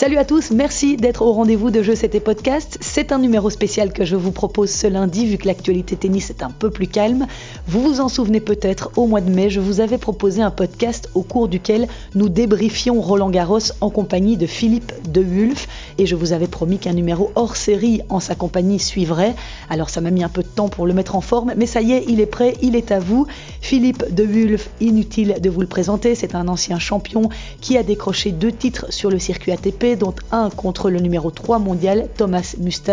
[0.00, 2.78] Salut à tous, merci d'être au rendez-vous de Jeux C'était Podcast.
[3.00, 6.42] C'est un numéro spécial que je vous propose ce lundi vu que l'actualité tennis est
[6.42, 7.26] un peu plus calme.
[7.66, 11.08] Vous vous en souvenez peut-être, au mois de mai, je vous avais proposé un podcast
[11.14, 15.66] au cours duquel nous débriefions Roland Garros en compagnie de Philippe de Wulf
[15.96, 19.34] et je vous avais promis qu'un numéro hors série en sa compagnie suivrait.
[19.70, 21.80] Alors ça m'a mis un peu de temps pour le mettre en forme, mais ça
[21.80, 23.26] y est, il est prêt, il est à vous.
[23.62, 27.30] Philippe de Wulf, inutile de vous le présenter, c'est un ancien champion
[27.62, 31.58] qui a décroché deux titres sur le circuit ATP dont un contre le numéro 3
[31.60, 32.89] mondial, Thomas Muster.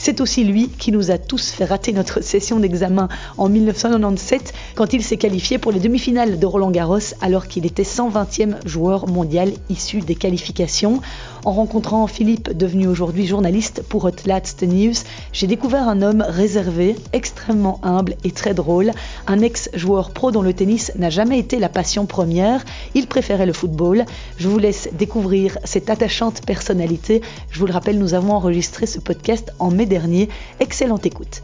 [0.00, 4.92] C'est aussi lui qui nous a tous fait rater notre session d'examen en 1997 quand
[4.92, 9.50] il s'est qualifié pour les demi-finales de Roland Garros alors qu'il était 120e joueur mondial
[9.68, 11.00] issu des qualifications.
[11.44, 14.94] En rencontrant Philippe, devenu aujourd'hui journaliste pour Hot Last News,
[15.32, 18.92] j'ai découvert un homme réservé, extrêmement humble et très drôle,
[19.26, 22.64] un ex-joueur pro dont le tennis n'a jamais été la passion première.
[22.94, 24.04] Il préférait le football.
[24.38, 27.22] Je vous laisse découvrir cette attachante personnalité.
[27.50, 30.28] Je vous le rappelle, nous avons enregistré ce podcast en mai dernier.
[30.60, 31.42] Excellente écoute.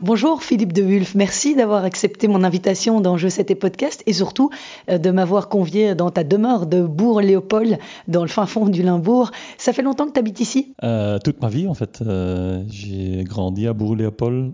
[0.00, 4.12] Bonjour Philippe de Wulf, merci d'avoir accepté mon invitation dans Je sais tes podcasts et
[4.12, 4.48] surtout
[4.88, 9.32] euh, de m'avoir convié dans ta demeure de Bourg-Léopold, dans le fin fond du Limbourg.
[9.56, 10.72] Ça fait longtemps que tu habites ici?
[10.84, 12.00] Euh, Toute ma vie en fait.
[12.00, 14.52] Euh, j'ai grandi à Bourg-Léopold.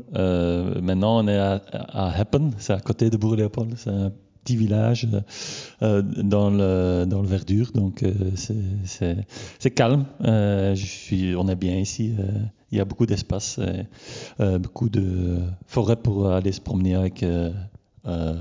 [0.82, 1.60] maintenant on est à,
[1.92, 3.74] à Heppen, c'est à côté de Bourg-Léopold.
[3.76, 3.90] C'est
[4.44, 5.08] petit village
[5.80, 10.04] dans, le, dans le verdure, donc c'est calme.
[10.20, 12.14] je suis, on est bien ici
[12.74, 13.60] il y a beaucoup d'espace,
[14.40, 17.50] euh, beaucoup de forêt pour aller se promener avec euh,
[18.06, 18.34] euh,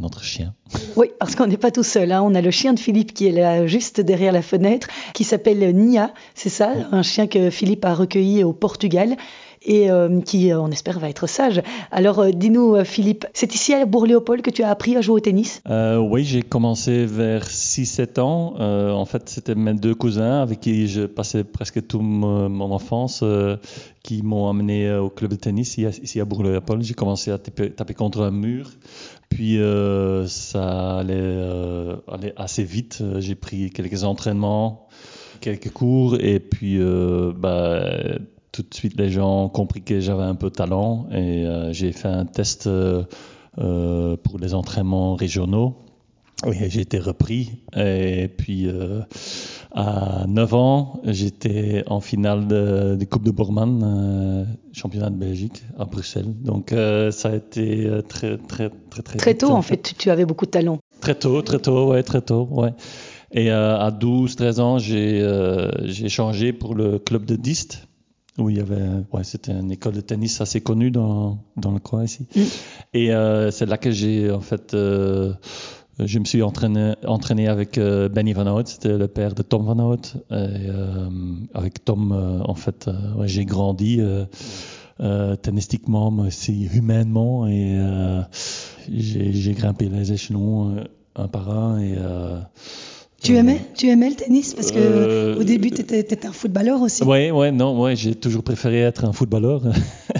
[0.00, 0.54] notre chien.
[0.96, 2.10] Oui, parce qu'on n'est pas tout seul.
[2.10, 2.20] Hein.
[2.22, 5.58] On a le chien de Philippe qui est là juste derrière la fenêtre, qui s'appelle
[5.76, 9.16] Nia, c'est ça, un chien que Philippe a recueilli au Portugal
[9.62, 11.62] et euh, qui, euh, on espère, va être sage.
[11.90, 15.20] Alors, euh, dis-nous, Philippe, c'est ici à Bourg-Léopold que tu as appris à jouer au
[15.20, 15.62] tennis?
[15.68, 18.54] Oui, j'ai commencé vers 6-7 ans.
[18.58, 23.22] en fait, c'était mes deux cousins avec qui je passais presque toute mon enfance
[24.02, 26.82] qui m'ont amené au club de tennis ici à Bourg-Léopold.
[26.82, 28.70] J'ai commencé à taper, contre un mur.
[29.28, 29.58] Puis
[30.26, 31.44] ça allait,
[32.36, 33.02] assez vite.
[33.18, 34.88] J'ai pris quelques entraînements,
[35.40, 36.80] quelques cours et puis
[37.36, 37.90] bah,
[38.52, 41.72] tout de suite, les gens ont compris que j'avais un peu de talent et euh,
[41.72, 43.04] j'ai fait un test euh,
[43.58, 45.76] euh, pour les entraînements régionaux.
[46.46, 47.62] Et j'ai été repris.
[47.76, 48.66] Et puis,
[49.74, 55.84] à 9 ans, j'étais en finale de, de Coupe de Bormann, championnat de Belgique, à
[55.84, 56.32] Bruxelles.
[56.42, 59.18] Donc, ça a été très, très, très, très.
[59.18, 60.78] Très tôt, en fait, tu avais beaucoup de talent.
[61.02, 62.72] Très tôt, très tôt, ouais, très tôt, ouais.
[63.32, 67.89] Et à 12, 13 ans, j'ai changé pour le club de Dist
[68.40, 71.78] où il y avait, ouais, c'était une école de tennis assez connue dans, dans le
[71.78, 72.26] coin ici.
[72.34, 72.40] Mm.
[72.94, 75.32] Et euh, c'est là que j'ai, en fait, euh,
[75.98, 79.64] je me suis entraîné, entraîné avec euh, Benny Van Hout, c'était le père de Tom
[79.64, 80.16] Van Hout.
[80.30, 80.70] Et,
[81.54, 84.00] avec Tom, en fait, ouais, j'ai grandi
[85.42, 87.46] tennistiquement, mais aussi humainement.
[87.46, 87.78] Et
[88.88, 90.84] j'ai grimpé les échelons
[91.16, 91.80] un par un.
[91.80, 91.96] Et
[93.22, 94.54] tu aimais, tu aimais le tennis?
[94.54, 97.02] Parce que euh, au début tu étais, un footballeur aussi.
[97.04, 99.62] Oui, ouais, non, ouais, j'ai toujours préféré être un footballeur.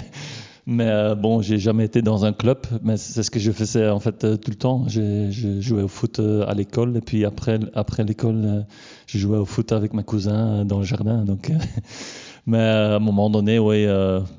[0.67, 3.89] mais euh, bon, j'ai jamais été dans un club, mais c'est ce que je faisais
[3.89, 4.85] en fait euh, tout le temps.
[4.87, 8.65] Je, jouais au foot à l'école et puis après, après l'école,
[9.07, 11.25] je jouais au foot avec mes cousins dans le jardin.
[11.25, 11.51] Donc,
[12.45, 13.87] mais à un moment donné, oui,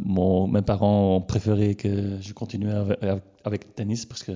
[0.04, 2.98] mon, mes parents ont préféré que je continue avec,
[3.44, 4.32] avec le tennis parce que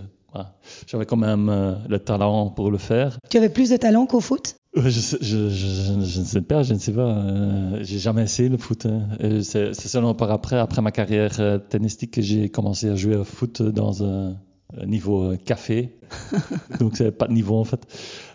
[0.86, 3.19] j'avais quand même euh, le talent pour le faire.
[3.30, 4.56] Tu avais plus de talent qu'au foot?
[4.74, 7.08] Je, je, je, ne sais pas, je ne sais pas.
[7.08, 8.86] Euh, j'ai jamais essayé le foot.
[8.86, 9.08] Hein.
[9.42, 13.24] C'est seulement par après, après ma carrière euh, tennistique, que j'ai commencé à jouer au
[13.24, 14.36] foot dans un,
[14.86, 15.97] niveau café.
[16.80, 17.80] Donc c'est pas de niveau en fait.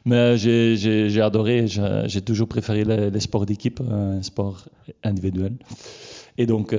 [0.06, 1.68] Mais j'ai adoré.
[1.68, 4.66] J'ai toujours préféré les, sports d'équipe, un sport
[5.04, 5.54] individuel.
[6.38, 6.74] Et donc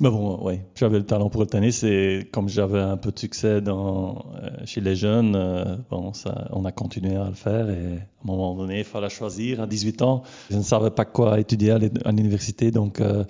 [0.00, 3.18] mais bon, oui, j'avais le talent pour le tennis et comme j'avais un peu de
[3.18, 7.70] succès dans, euh, chez les jeunes, euh, bon, ça, on a continué à le faire
[7.70, 9.60] et à un moment donné, il fallait choisir.
[9.60, 11.78] À 18 ans, je ne savais pas quoi étudier à
[12.10, 13.24] l'université, donc euh,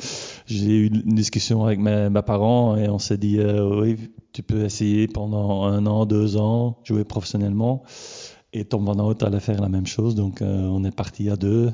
[0.46, 3.98] j'ai eu une discussion avec mes, parents et on s'est dit, oui,
[4.32, 7.82] tu peux essayer pendant un an, deux ans, jouer professionnellement.
[8.56, 11.72] Et Tom Van Hout allait faire la même chose, donc on est parti à deux.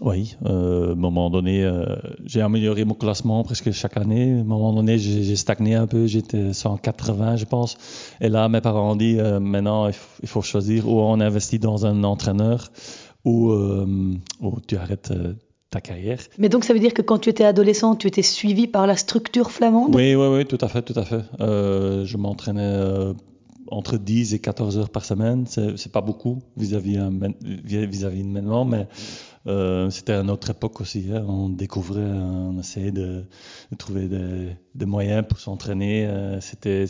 [0.00, 1.84] Oui, euh, à un moment donné, euh,
[2.24, 4.32] j'ai amélioré mon classement presque chaque année.
[4.32, 7.76] À un moment donné, j'ai stagné un peu, j'étais 180, je pense.
[8.20, 11.84] Et là, mes parents ont dit, euh, maintenant, il faut, choisir où on investit dans
[11.84, 12.70] un entraîneur
[13.24, 15.12] ou, ou tu arrêtes
[15.70, 16.18] ta carrière.
[16.38, 18.96] Mais donc ça veut dire que quand tu étais adolescent, tu étais suivi par la
[18.96, 19.94] structure flamande?
[19.94, 21.22] Oui, oui, oui, tout à fait, tout à fait.
[21.40, 23.12] Euh, je m'entraînais euh,
[23.70, 25.44] entre 10 et 14 heures par semaine.
[25.46, 26.98] C'est pas beaucoup vis-à-vis
[27.42, 28.86] vis-à-vis de maintenant, mais
[29.48, 31.06] euh, c'était une autre époque aussi.
[31.12, 31.24] Hein.
[31.26, 33.24] On découvrait, on essayait de,
[33.70, 36.06] de trouver des, des, moyens pour s'entraîner.
[36.06, 36.86] Euh, c'était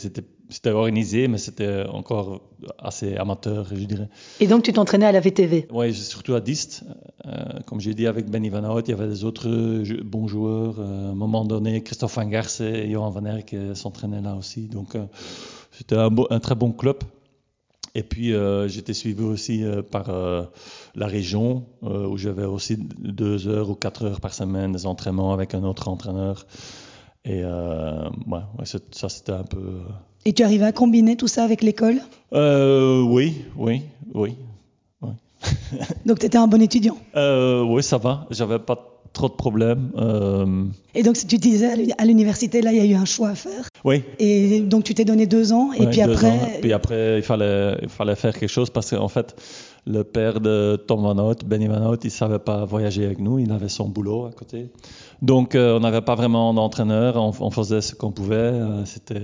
[0.50, 2.40] c'était organisé, mais c'était encore
[2.78, 4.08] assez amateur, je dirais.
[4.40, 6.84] Et donc, tu t'entraînais à la VTV Oui, surtout à Dist.
[7.26, 9.46] Euh, comme j'ai dit, avec Benny Van Hout, il y avait des autres
[10.02, 10.80] bons joueurs.
[10.80, 14.62] À un moment donné, Christophe Van Garce et Johan Van Erck s'entraînaient là aussi.
[14.68, 14.96] Donc,
[15.72, 16.96] c'était un, un, très bon club.
[17.98, 20.44] Et puis, euh, j'étais suivi aussi euh, par euh,
[20.94, 25.52] la région, où j'avais aussi deux heures ou quatre heures par semaine des entraînements avec
[25.52, 26.46] un autre entraîneur.
[27.24, 29.80] Et ouais, ouais ça, c'était un peu.
[30.24, 31.96] Et tu arrivais à combiner tout ça avec l'école?
[32.32, 33.82] Oui, oui,
[34.14, 34.36] oui.
[35.02, 35.10] oui.
[36.06, 36.98] Donc, tu étais un bon étudiant?
[37.16, 38.28] Oui, ça va.
[38.30, 39.90] J'avais pas trop de problèmes.
[39.96, 40.64] Euh...
[40.94, 43.68] Et donc, tu disais à l'université, là, il y a eu un choix à faire.
[43.84, 44.02] Oui.
[44.18, 46.30] Et donc, tu t'es donné deux ans, et puis après.
[46.30, 46.50] Ans.
[46.60, 49.36] Puis après, il fallait, il fallait faire quelque chose parce qu'en fait,
[49.86, 53.38] le père de Tom Van Hout, Benny Van Hout, il savait pas voyager avec nous,
[53.38, 54.70] il avait son boulot à côté.
[55.22, 58.36] Donc, euh, on n'avait pas vraiment d'entraîneur, on, on, faisait ce qu'on pouvait.
[58.36, 59.20] Euh, C'était.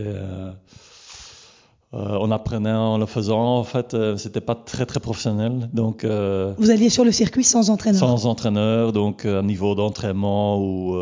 [1.94, 3.58] Euh, euh, on apprenait en le faisant.
[3.58, 5.68] En fait, euh, c'était pas très très professionnel.
[5.72, 8.00] Donc, euh, vous alliez sur le circuit sans entraîneur?
[8.00, 10.96] Sans entraîneur, donc un niveau d'entraînement ou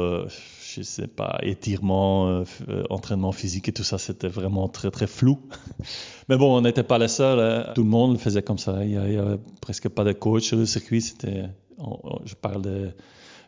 [0.74, 2.44] je sais pas étirement,
[2.88, 5.38] entraînement physique et tout ça, c'était vraiment très très flou.
[6.28, 7.40] Mais bon, on n'était pas les seuls.
[7.40, 7.72] Hein.
[7.74, 8.82] Tout le monde le faisait comme ça.
[8.82, 11.02] Il y, avait presque pas de coach sur le circuit.
[11.02, 11.44] C'était,
[12.24, 12.90] je parle de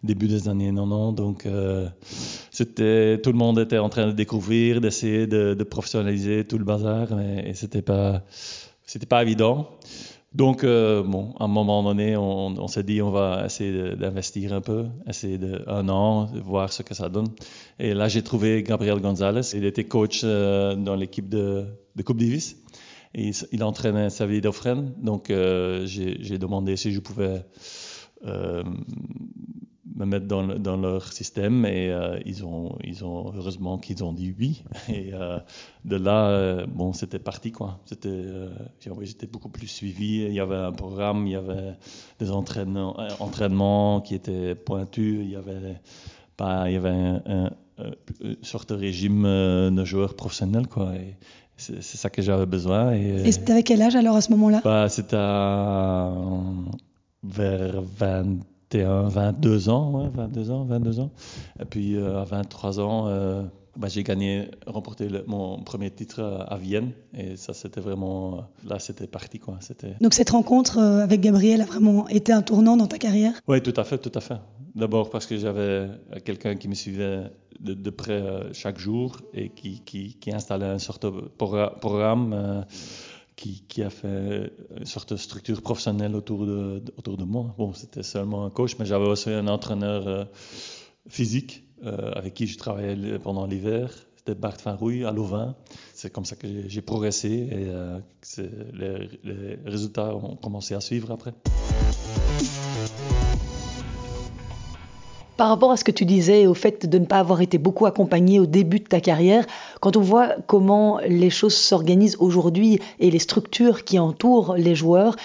[0.05, 1.15] début des années 90.
[1.15, 1.89] Donc, euh,
[2.51, 7.09] c'était, tout le monde était en train de découvrir, d'essayer de, professionnaliser tout le bazar,
[7.17, 8.23] mais, et c'était pas,
[9.09, 9.69] pas évident.
[10.35, 14.61] Donc, euh, bon, à un moment donné, on, s'est dit, on va essayer d'investir un
[14.61, 17.29] peu, essayer de un an, voir ce que ça donne.
[17.79, 19.55] Et là, j'ai trouvé Gabriel Gonzalez.
[19.55, 21.67] Il était coach euh, dans l'équipe de,
[22.05, 22.57] Coupe Davis.
[23.15, 24.93] Et il, il entraînait Xavier Dauphren.
[25.01, 27.45] Donc, j'ai demandé si je pouvais
[29.95, 34.13] me mettre dans, dans, leur système et euh, ils, ont, ils ont heureusement qu'ils ont
[34.13, 34.65] dit oui.
[34.89, 35.39] Et euh,
[35.85, 37.81] de là euh, bon c'était parti quoi.
[37.85, 38.25] C'était
[39.03, 40.25] j'étais beaucoup plus suivi.
[40.25, 41.75] Il y avait un programme il y avait
[42.19, 45.21] des entraînements, entraînements qui étaient pointus.
[45.23, 45.81] Il y avait
[46.37, 47.45] pas il y avait un, un,
[47.79, 47.91] un,
[48.21, 50.95] une sorte de régime de joueurs professionnels quoi.
[50.97, 51.17] Et
[51.57, 52.95] c'est ça que j'avais besoin.
[52.95, 54.61] Et, et c'était avec quel âge alors à ce moment-là?
[54.65, 55.17] bah, c'était
[57.23, 61.11] vers 20 21, 22 ans, ouais, 22 ans, 22 ans.
[61.61, 63.43] Et puis euh, à 23 ans, euh,
[63.77, 66.93] bah, j'ai gagné, remporté le, mon premier titre à, Vienne.
[67.17, 69.59] Et ça, c'était vraiment, euh, là, c'était parti, quoi.
[69.61, 69.95] C'était.
[70.01, 73.35] Donc cette rencontre avec Gabriel a vraiment été un tournant dans ta carrière?
[73.49, 74.37] Oui, tout à fait, tout à fait.
[74.75, 75.89] D'abord parce que j'avais
[76.25, 77.31] quelqu'un qui me suivait
[77.61, 78.21] de, de près
[78.53, 81.29] chaque jour et qui, qui, qui installait une sorte de
[81.79, 82.65] programme.
[83.37, 87.53] Qui, qui, a fait une sorte de structure professionnelle autour de, autour de moi.
[87.59, 90.25] Bon, c'était seulement un coach, mais j'avais aussi un entraîneur euh,
[91.09, 93.91] physique euh, avec qui je travaillais pendant l'hiver.
[94.17, 95.57] C'était Bart Van Rouy à Louvain.
[95.95, 97.99] C'est comme ça que j'ai progressé et euh,
[98.73, 101.35] les, les résultats ont commencé à suivre après.
[105.37, 107.87] Par rapport à ce que tu disais, au fait de ne pas avoir été beaucoup
[107.87, 109.45] accompagné au début de ta carrière,
[109.81, 115.17] quand on voit comment les choses s'organisent aujourd'hui et les structures qui entourent les joueurs,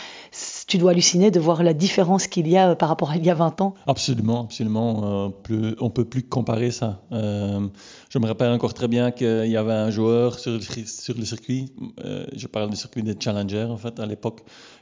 [0.67, 3.29] tu dois halluciner de voir la différence qu'il y a par rapport à il y
[3.29, 3.75] a 20 ans.
[3.85, 5.31] Absolument, absolument.
[5.51, 7.01] Euh, on peut plus comparer ça.
[7.11, 7.67] Euh,
[8.09, 11.71] je me rappelle encore très bien qu'il y avait un joueur sur le, circuit,
[12.03, 14.41] euh, je parle du circuit des Challengers en fait à l'époque,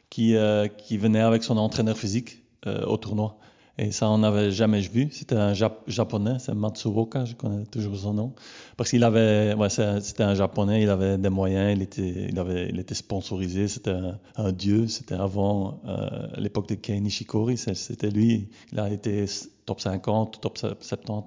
[0.09, 3.37] qui, euh, venait avec son entraîneur physique euh, au tournoi.
[3.79, 5.09] Et ça, on n'avait jamais vu.
[5.11, 8.33] C'était un Jap japonais, c'est Matsuoka, je connais toujours son nom.
[8.75, 12.69] Parce qu'il avait, ouais, c'était un japonais, il avait des moyens, il était, il avait,
[12.69, 13.95] il était sponsorisé, c'était
[14.35, 14.87] un, dieu.
[14.87, 18.49] C'était avant euh, l'époque de Kei Nishikori, c'était lui.
[18.71, 19.25] Il a été
[19.65, 21.25] top 50, top 70 dans,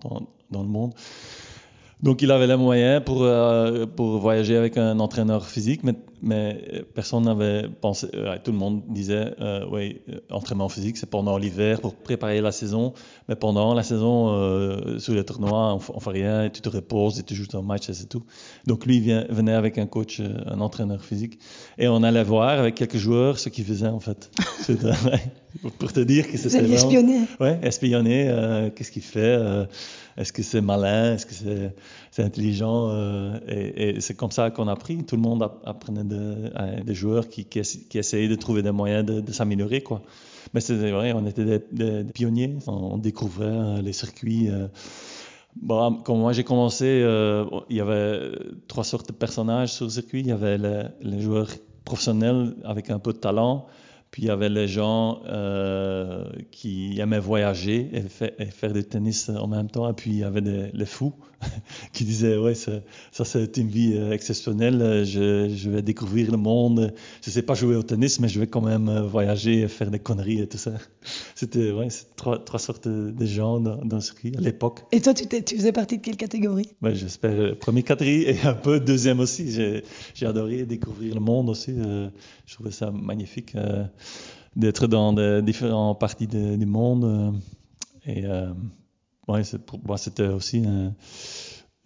[0.51, 0.95] dans le monde.
[2.03, 6.85] Donc il avait les moyens pour, euh, pour voyager avec un entraîneur physique, mais, mais
[6.95, 11.81] personne n'avait pensé, euh, tout le monde disait, euh, oui, entraînement physique, c'est pendant l'hiver
[11.83, 12.95] pour préparer la saison,
[13.29, 16.71] mais pendant la saison, euh, sur les tournois, on, on fait rien, et tu te
[16.71, 18.25] reposes et tu joues ton match et c'est tout.
[18.67, 21.39] Donc lui vient, venait avec un coach, euh, un entraîneur physique,
[21.77, 24.31] et on allait voir avec quelques joueurs ce qu'il faisait en fait.
[25.79, 26.75] pour te dire que c'était vraiment...
[26.75, 27.21] espionné.
[27.41, 29.67] Ouais, espionner, euh, qu'est-ce qu'il fait
[30.21, 31.15] est-ce que c'est malin?
[31.15, 32.91] Est-ce que c'est est intelligent?
[32.91, 35.03] Euh, Et, c'est comme ça qu'on a appris.
[35.05, 37.47] Tout le monde apprenait de, des joueurs qui,
[37.95, 39.83] essayaient de trouver des moyens de, s'améliorer.
[40.53, 42.59] Mais c'est vrai, on était des, pionniers.
[42.67, 44.51] On, découvrait euh, les circuits.
[44.51, 44.69] euh.
[45.57, 47.03] Bon, quand moi j'ai commencé,
[47.71, 48.31] il y avait
[48.69, 50.21] trois sortes de personnages sur le circuit.
[50.21, 51.49] Il y avait les joueurs
[51.85, 53.67] professionnels avec un peu de talent.
[54.11, 58.83] Puis il y avait les gens euh, qui aimaient voyager et, fa- et faire du
[58.85, 59.89] tennis en même temps.
[59.89, 61.15] Et puis il y avait des, les fous
[61.93, 65.05] qui disaient ouais c'est- ça c'est une vie euh, exceptionnelle.
[65.05, 66.93] Je, je vais découvrir le monde.
[67.25, 69.93] Je sais pas jouer au tennis, mais je vais quand même euh, voyager et faire
[69.93, 70.73] des conneries et tout ça.
[71.37, 71.87] C'était ouais,
[72.17, 74.81] trois, trois sortes de, gens dans, dans le circuit à l'époque.
[74.91, 76.69] Et toi, tu, tu faisais partie de quelle catégorie?
[76.83, 79.53] Ouais, J'espère euh, première catégorie et un peu deuxième aussi.
[80.15, 81.73] J'ai adoré découvrir le monde aussi.
[82.47, 83.55] je trouvais ça magnifique
[84.57, 87.05] d'être dans différentes parties de- du monde.
[87.05, 87.31] euh,
[88.07, 88.51] et euh,
[89.29, 90.89] ouais, pour moi, c'était aussi euh,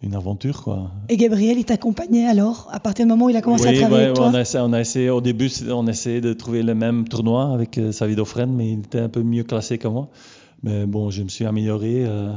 [0.01, 0.63] une aventure.
[0.63, 0.91] Quoi.
[1.09, 3.81] Et Gabriel, il t'accompagnait alors, à partir du moment où il a commencé Oui, à
[3.81, 6.33] travailler ouais, avec toi on, a essayé, on a essayé- au début, on essayait de
[6.33, 9.77] trouver le même tournoi avec euh, Savido Fren, mais il était un peu mieux classé
[9.77, 10.09] que moi.
[10.63, 12.05] Mais bon, je me suis amélioré.
[12.05, 12.33] euh,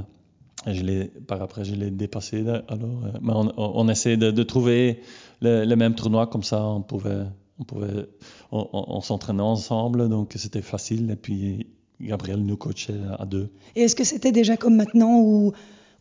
[0.67, 2.43] et je par après, je l'ai dépassé.
[2.43, 5.01] là, Alors, euh, mais on, on, on essayait de, de trouver
[5.41, 7.25] le, le même tournoi, comme ça, on pouvait,
[7.61, 8.07] on pouvait,
[8.53, 11.11] on, on- on s'entraînait ensemble, donc c'était facile.
[11.11, 11.67] Et puis
[12.01, 13.49] Gabriel nous coachait à deux.
[13.77, 15.53] Et est-ce que c'était déjà comme maintenant où,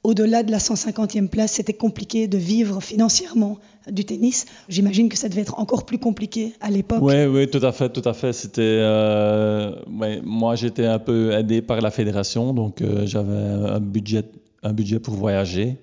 [0.04, 3.58] au-delà de la 150e place, c'était compliqué de vivre financièrement
[3.92, 4.46] du tennis?
[4.70, 7.00] J'imagine que ça devait être encore plus compliqué à l'époque.
[7.02, 8.32] Oui, oui, tout à fait, tout à fait.
[8.34, 13.80] C'était, euh, ouais, moi, j'étais un peu aidé par la fédération, donc euh, j'avais un
[13.80, 14.24] budget,
[14.64, 15.78] un budget pour voyager,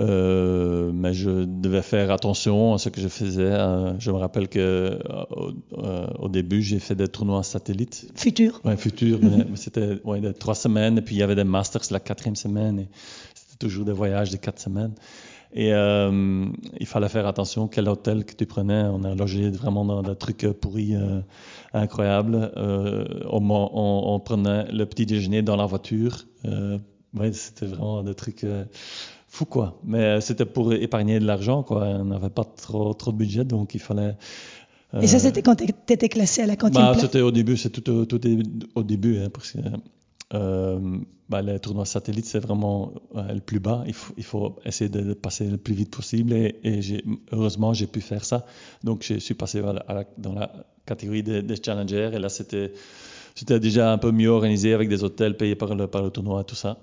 [0.00, 3.42] Euh, mais je devais faire attention à ce que je faisais.
[3.42, 4.98] Euh, je me rappelle que euh,
[5.30, 8.10] au, euh, au début, j'ai fait des tournois satellites.
[8.14, 8.60] Futur.
[8.64, 11.44] Ouais, futur, mais, mais c'était ouais, de trois semaines, et puis il y avait des
[11.44, 12.86] masters la quatrième semaine,
[13.34, 14.94] c'était toujours des voyages de quatre semaines.
[15.52, 16.46] Et euh,
[16.78, 18.84] il fallait faire attention quel hôtel que tu prenais.
[18.84, 20.94] On a logé vraiment dans des trucs pourris
[21.74, 22.52] incroyables.
[22.56, 26.24] On, on, on prenait le petit déjeuner dans la voiture.
[26.44, 28.46] Ouais, c'était vraiment des trucs
[29.30, 29.80] euh, fous, quoi.
[29.84, 31.84] Mais c'était pour épargner de l'argent, quoi.
[31.86, 34.16] On n'avait pas trop, trop de budget, donc il fallait...
[35.00, 37.56] Et ça, euh, c'était quand tu étais classé à la quantième bah, C'était au début,
[37.56, 38.20] c'est tout, au- tout
[38.74, 39.58] au début, hein, parce que
[40.34, 43.84] euh, bah, les tournois satellites, c'est vraiment euh, le plus bas.
[43.86, 46.56] Il faut, il faut essayer de, passer le plus vite possible et,
[47.32, 48.46] heureusement, j'ai pu faire ça.
[48.82, 50.52] Donc, je suis passé à la- à la- dans la
[50.86, 52.72] catégorie des, des challengers et là, c'était
[53.36, 56.42] c'était déjà un peu mieux organisé avec des hôtels payés par le, par le tournoi,
[56.42, 56.78] tout ça.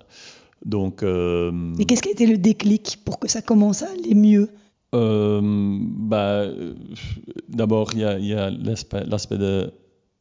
[0.66, 4.16] Donc, euh, Et qu'est-ce qui a été le déclic pour que ça commence à aller
[4.16, 4.50] mieux
[4.96, 5.40] euh,
[5.82, 6.74] bah, euh,
[7.50, 9.72] D'abord, il y a, l'aspect de-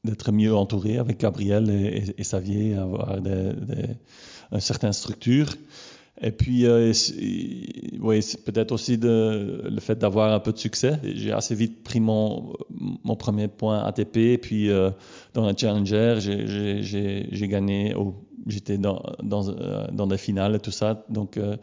[0.05, 3.95] d'être mieux entouré avec Gabriel et, et, et Xavier, avoir des, des-
[4.53, 5.55] une certaine structure.
[6.23, 6.93] Et puis, euh,
[8.01, 10.99] oui, peut-être aussi de, le fait d'avoir un peu de succès.
[11.03, 12.55] J'ai assez vite pris mon,
[13.05, 14.39] mon premier point ATP.
[14.41, 14.91] Puis, euh,
[15.35, 17.95] dans la Challenger, j'ai gagné.
[17.95, 18.15] au-
[18.47, 21.05] J'étais dans, dans, euh, dans des finales et tout ça.
[21.09, 21.57] Donc, euh,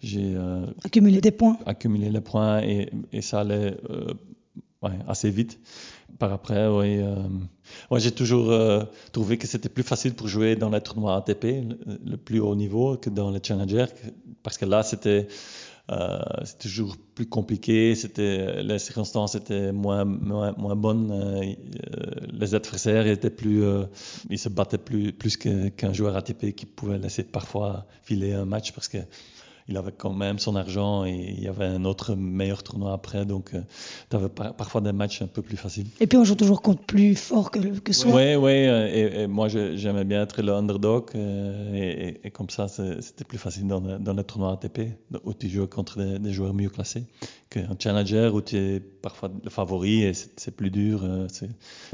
[0.00, 3.76] j'ai euh, Accumuler des points accumuler les points et, et ça allait
[4.82, 5.58] ouais, assez vite.
[6.18, 7.00] Par après, oui,
[7.90, 8.52] ouais, j'ai toujours
[9.12, 12.54] trouvé que c'était plus facile pour jouer dans les tournois ATP, le, le plus haut
[12.54, 13.86] niveau, que dans les Challenger,
[14.42, 15.28] parce que là, c'était
[15.90, 22.26] euh, c'est toujours plus compliqué, c'était les circonstances étaient moins moins, moins bonnes, euh, euh,
[22.30, 23.84] les adversaires étaient plus, euh,
[24.28, 28.72] ils se battaient plus plus qu'un joueur ATP qui pouvait laisser parfois filer un match
[28.72, 28.98] parce que
[29.68, 33.26] il avait quand même son argent et il y avait un autre meilleur tournoi après,
[33.26, 33.50] donc
[34.10, 35.88] tu avais parfois des matchs un peu plus faciles.
[36.00, 38.14] Et puis on joue toujours contre plus fort que, que soi.
[38.14, 43.24] Oui, oui, et, et moi j'aimais bien être le underdog euh, et, comme ça c'était
[43.24, 44.80] plus facile dans le, dans le tournoi ATP
[45.24, 47.04] où tu joues contre des, des joueurs mieux classés
[47.50, 51.48] qu'un challenger où tu es parfois le favori et c'est plus dur, euh, c'est-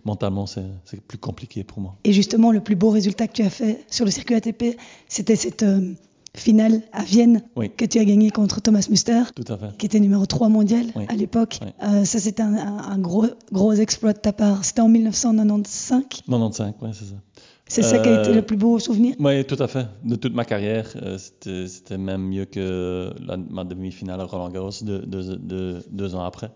[0.04, 1.96] mentalement c'est c'est plus compliqué pour moi.
[2.04, 4.76] Et justement, le plus beau résultat que tu as fait sur le circuit ATP,
[5.08, 5.92] c'était cette euh,
[6.36, 7.70] finale à Vienne Oui.
[7.76, 9.76] que tu as gagnée contre Thomas Muster, Tout à fait.
[9.78, 11.04] qui était numéro 3 mondial Oui.
[11.08, 11.58] à l'époque.
[11.62, 11.68] Oui.
[11.82, 14.64] Euh, ça, c'était un, gros, gros exploit de ta part.
[14.64, 16.02] C'était en 1995.
[16.26, 17.14] 95, ouais, c'est ça.
[17.66, 19.14] C'est ça qui a été Euh, le plus beau souvenir?
[19.18, 19.86] Oui, tout à fait.
[20.04, 24.70] De toute ma carrière, euh, c'était même mieux que la- ma demi-finale à Roland Garros
[24.82, 26.50] deux, ans après.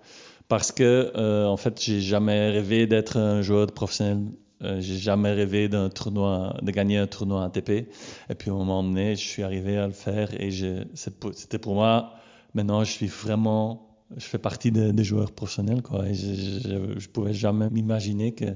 [0.49, 4.19] Parce que, euh, en fait, j'ai jamais rêvé d'être un joueur professionnel.
[4.63, 7.71] Euh, j'ai jamais rêvé d'un tournoi, de gagner un tournoi ATP.
[7.71, 10.51] Et puis, au moment donné, je suis arrivé à le faire et
[10.95, 12.15] c'était pour moi,
[12.55, 13.87] maintenant, je suis vraiment,
[14.17, 16.09] je fais partie des, des joueurs professionnels, quoi.
[16.09, 18.47] Et je, je pouvais jamais m'imaginer que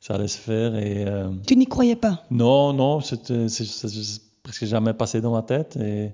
[0.00, 2.24] ça allait se faire et, euh, Tu n'y croyais pas?
[2.30, 3.32] non, non, c'est
[4.42, 5.76] presque jamais passé dans ma tête.
[5.76, 6.10] Et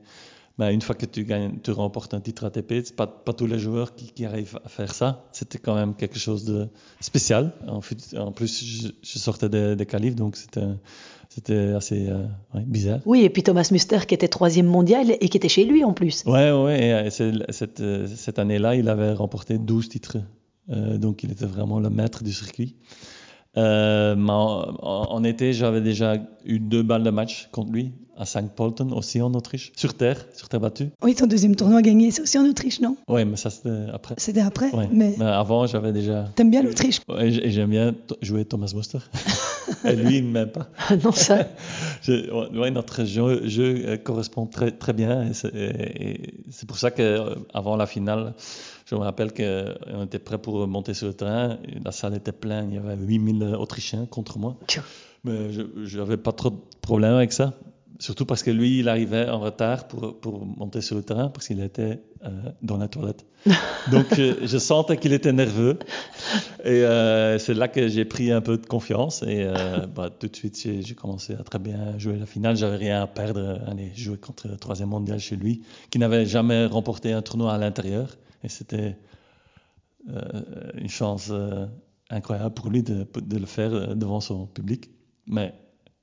[0.58, 3.46] ben, une fois que tu gagnes, tu remportes un titre ATP, c'est pas, pas tous
[3.46, 5.24] les joueurs qui, qui arrivent à faire ça.
[5.32, 6.68] C'était quand même quelque chose de
[7.00, 7.52] spécial.
[7.66, 10.62] En, fait, en plus, je, je sortais des, des qualifs, donc c'était
[11.28, 13.00] c'était assez euh, ouais, bizarre.
[13.06, 15.92] Oui, et puis Thomas Muster qui était troisième mondial et qui était chez lui en
[15.92, 16.22] plus.
[16.26, 17.06] Ouais, ouais.
[17.06, 20.18] Et, cette, cette année-là, il avait remporté 12 titres.
[20.70, 22.76] Euh, donc il était vraiment le maître du circuit.
[23.56, 28.50] Euh, en, en, été, j'avais déjà eu deux balles de match contre lui à St.
[28.54, 30.90] Polten, aussi en Autriche, sur terre, sur terre battue.
[31.02, 32.96] Oui, ton deuxième tournoi gagné, c'est aussi en Autriche, non?
[33.08, 34.14] Oui, mais ça c'était après.
[34.18, 34.88] C'était après ouais.
[34.92, 35.14] mais...
[35.18, 35.24] mais...
[35.24, 36.28] avant, j'avais déjà.
[36.36, 38.98] T'aimes bien l'Autriche Oui, et j'aime bien jouer Thomas Muster.
[39.84, 40.68] et lui, il ne m'aime pas.
[40.88, 41.48] Ah non, ça.
[42.02, 45.30] je, ouais, notre jeu, jeu, correspond très, très bien.
[45.54, 48.34] Et c'est pour ça qu'avant la finale,
[48.84, 51.58] je me rappelle qu'on était prêt pour monter sur le terrain.
[51.84, 54.56] La salle était pleine, il y avait 8000 Autrichiens contre moi.
[55.24, 57.54] Mais je n'avais pas trop de problème avec ça.
[58.04, 61.46] Surtout parce que lui, il arrivait en retard pour, pour monter sur le terrain parce
[61.46, 62.28] qu'il était euh,
[62.60, 63.24] dans la toilette.
[63.90, 65.78] Donc, je, je sentais qu'il était nerveux.
[66.64, 69.22] Et euh, c'est là que j'ai pris un peu de confiance.
[69.22, 72.58] Et euh, bah, tout de suite, j'ai commencé à très bien jouer la finale.
[72.58, 73.58] J'avais rien à perdre.
[73.96, 78.18] Jouer contre le troisième mondial chez lui, qui n'avait jamais remporté un tournoi à l'intérieur.
[78.42, 78.98] Et c'était
[80.10, 80.42] euh,
[80.74, 81.64] une chance euh,
[82.10, 84.90] incroyable pour lui de, de le faire devant son public.
[85.26, 85.54] Mais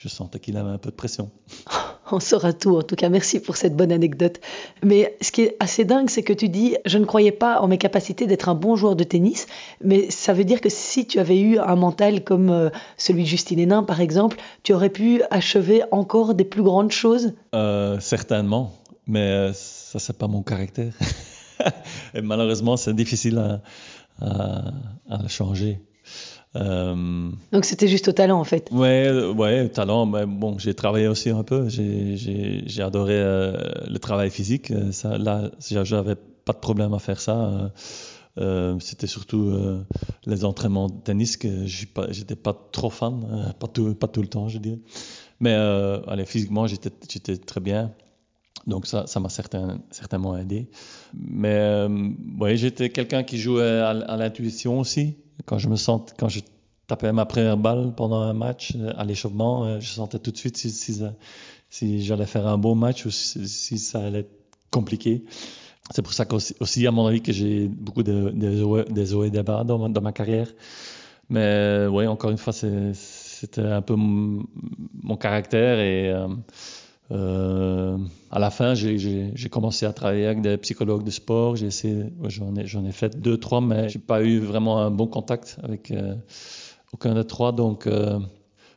[0.01, 1.29] je sentais qu'il avait un peu de pression.
[2.13, 2.77] On saura tout.
[2.77, 4.39] En tout cas, merci pour cette bonne anecdote.
[4.83, 7.67] Mais ce qui est assez dingue, c'est que tu dis, je ne croyais pas en
[7.67, 9.47] mes capacités d'être un bon joueur de tennis,
[9.83, 13.27] mais ça veut dire que si tu avais eu un mental comme euh, celui de
[13.27, 17.33] Justine Hénin, par exemple, tu aurais pu achever encore des plus grandes choses?
[17.55, 18.73] Euh, Certainement,
[19.07, 20.93] mais ça, c'est pas mon caractère.
[22.13, 23.59] Et malheureusement, c'est difficile
[24.19, 25.79] à changer.
[26.57, 27.31] Euh...
[27.53, 28.69] Donc c'était juste au talent en fait.
[28.71, 30.05] Ouais, ouais, talent.
[30.05, 31.69] Mais bon, j'ai travaillé aussi un peu.
[31.69, 34.73] J'ai adoré euh, le travail physique.
[34.91, 37.71] Ça, là, j'avais pas de problème à faire ça.
[38.37, 39.85] Euh, c'était surtout euh,
[40.25, 44.27] les entraînements de tennis que j'étais pas, pas trop fan, pas tout, pas tout le
[44.27, 44.79] temps, je dirais.
[45.39, 47.93] Mais allez, physiquement, j'étais très bien.
[48.67, 50.69] Donc ça, ça m'a certain, certainement aidé.
[51.13, 51.87] Mais
[52.39, 55.15] ouais, j'étais quelqu'un qui jouait à, à l'intuition aussi.
[55.45, 56.41] Quand je me sens, quand je
[56.87, 60.71] tapais ma première balle pendant un match à l'échauffement, je sentais tout de suite si,
[61.69, 64.31] si, j'allais faire un beau match ou si, ça allait être
[64.71, 65.23] compliqué.
[65.91, 69.43] C'est pour ça qu'aussi, aussi, à mon avis, que j'ai beaucoup de, de, et des
[69.43, 70.47] bas dans, ma carrière.
[71.29, 74.45] Mais oui, encore une fois, c'était un peu mon,
[75.17, 76.27] caractère et euh,
[77.11, 77.97] euh,
[78.31, 81.55] à la fin, j'ai commencé à travailler avec des psychologues de sport.
[81.55, 85.57] J'ai essayé, j'en ai, fait deux, trois, mais j'ai pas eu vraiment un bon contact
[85.63, 86.15] avec euh,
[86.93, 87.51] aucun des trois.
[87.51, 88.19] Donc, euh,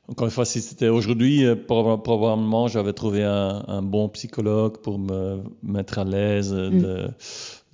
[0.09, 5.43] encore une fois, si c'était aujourd'hui, probablement j'avais trouvé un, un, bon psychologue pour me
[5.63, 6.79] mettre à l'aise, mm.
[6.79, 7.09] de,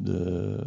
[0.00, 0.58] de,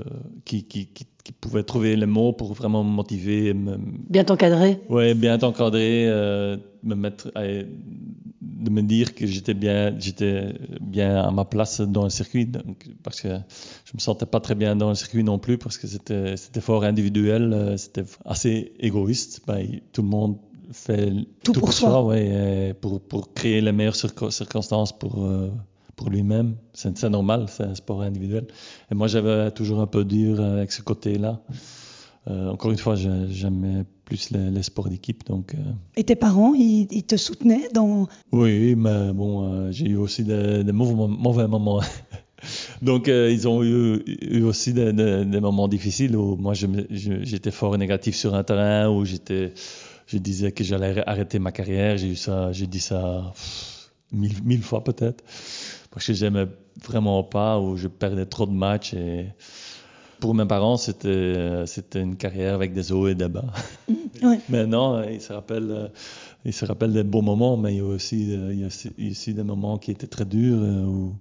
[0.46, 3.54] qui, qui, qui, qui, pouvait trouver les mots pour vraiment me motiver.
[3.54, 3.78] Me,
[4.10, 4.80] bien t'encadrer.
[4.90, 11.18] Oui, bien t'encadrer, euh, me mettre, à, de me dire que j'étais bien, j'étais bien
[11.22, 14.76] à ma place dans le circuit, donc, parce que je me sentais pas très bien
[14.76, 19.42] dans le circuit non plus, parce que c'était, c'était fort individuel, euh, c'était assez égoïste.
[19.48, 20.38] Ben, tout le monde
[20.72, 25.24] fait tout, tout pour, pour, soi, soi ouais, pour, pour créer les meilleures circonstances pour,
[25.24, 25.50] euh,
[25.96, 26.56] pour lui-même.
[26.74, 28.48] C'est, normal, c'est un sport individuel.
[28.92, 31.42] Et moi, j'avais toujours un peu dur avec ce côté-là.
[32.30, 35.26] Euh, encore une fois, j'aimais plus les, les sports d'équipe.
[35.26, 35.58] Donc, euh...
[35.96, 38.08] Et tes parents, ils, ils, te soutenaient dans...
[38.32, 41.82] Oui, mais bon, euh, j'ai eu aussi des, des mauvais, moments.
[42.82, 47.52] donc, euh, ils ont eu, eu aussi des, des, des, moments difficiles où moi, j'étais
[47.52, 49.54] fort négatif sur un terrain, où j'étais,
[50.08, 51.98] je disais que j'allais arrêter ma carrière.
[51.98, 53.74] J'ai eu ça, j'ai dit ça pff,
[54.14, 55.24] mille, mille fois peut-être,
[55.94, 56.48] parce que j'aimais
[56.84, 59.28] vraiment pas, où je perdais trop de matchs et
[60.20, 63.46] pour mes parents, c'était c'était une carrière avec des hauts et des bas.
[64.22, 64.40] Ouais.
[64.48, 65.92] Maintenant, ils se rappellent
[66.46, 68.68] ils se rappellent des beaux moments, mais il y a aussi il y a
[69.10, 71.16] aussi des moments qui étaient très durs où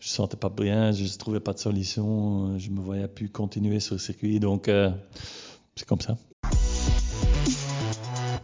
[0.00, 3.80] je sentais pas bien, je ne trouvais pas de solution, je me voyais plus continuer
[3.80, 4.90] sur le circuit, donc euh,
[5.76, 6.16] c'est comme ça.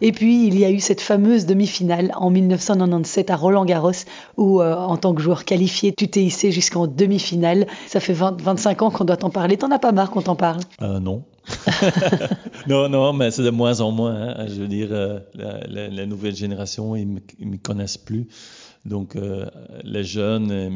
[0.01, 3.93] Et puis, il y a eu cette fameuse demi-finale en 1997 à Roland-Garros,
[4.37, 7.67] où, euh, en tant que joueur qualifié, tu t'es hissé jusqu'en demi-finale.
[7.87, 9.57] Ça fait 20, 25 ans qu'on doit t'en parler.
[9.57, 10.61] T'en as pas marre qu'on t'en parle?
[10.83, 11.25] Euh, Non.
[12.69, 14.15] non, non, mais c'est de moins en moins.
[14.15, 14.47] Hein.
[14.49, 18.29] Je veux dire, euh, la, nouvelle génération, ils ne me connaissent plus.
[18.87, 19.17] Donc,
[19.83, 20.71] les jeunes,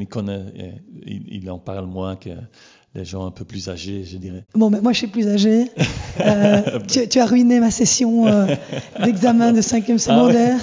[1.06, 2.30] ils en parlent moins que
[2.94, 4.44] les gens un peu plus âgés, je dirais.
[4.54, 5.66] Bon, mais moi, je suis plus âgé.
[6.20, 8.46] Euh, tu, tu as ruiné ma session euh,
[9.04, 10.58] d'examen de cinquième secondaire.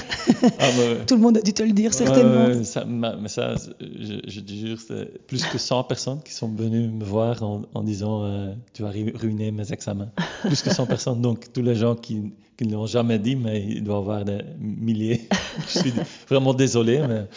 [0.59, 2.47] Ah, mais- Tout le monde a dû te le dire, certainement.
[2.47, 6.19] Ouais, ouais, ça, ma- mais ça, je, je te jure, c'est plus que 100 personnes
[6.25, 10.09] qui sont venues me voir en, en disant euh, Tu vas ru- ruiner mes examens.
[10.41, 11.21] Plus que 100 personnes.
[11.21, 14.25] Donc, tous les gens qui qui ne l'ont jamais dit, mais il doit y avoir
[14.25, 15.21] des milliers.
[15.73, 15.93] je suis
[16.27, 17.27] vraiment désolé, mais.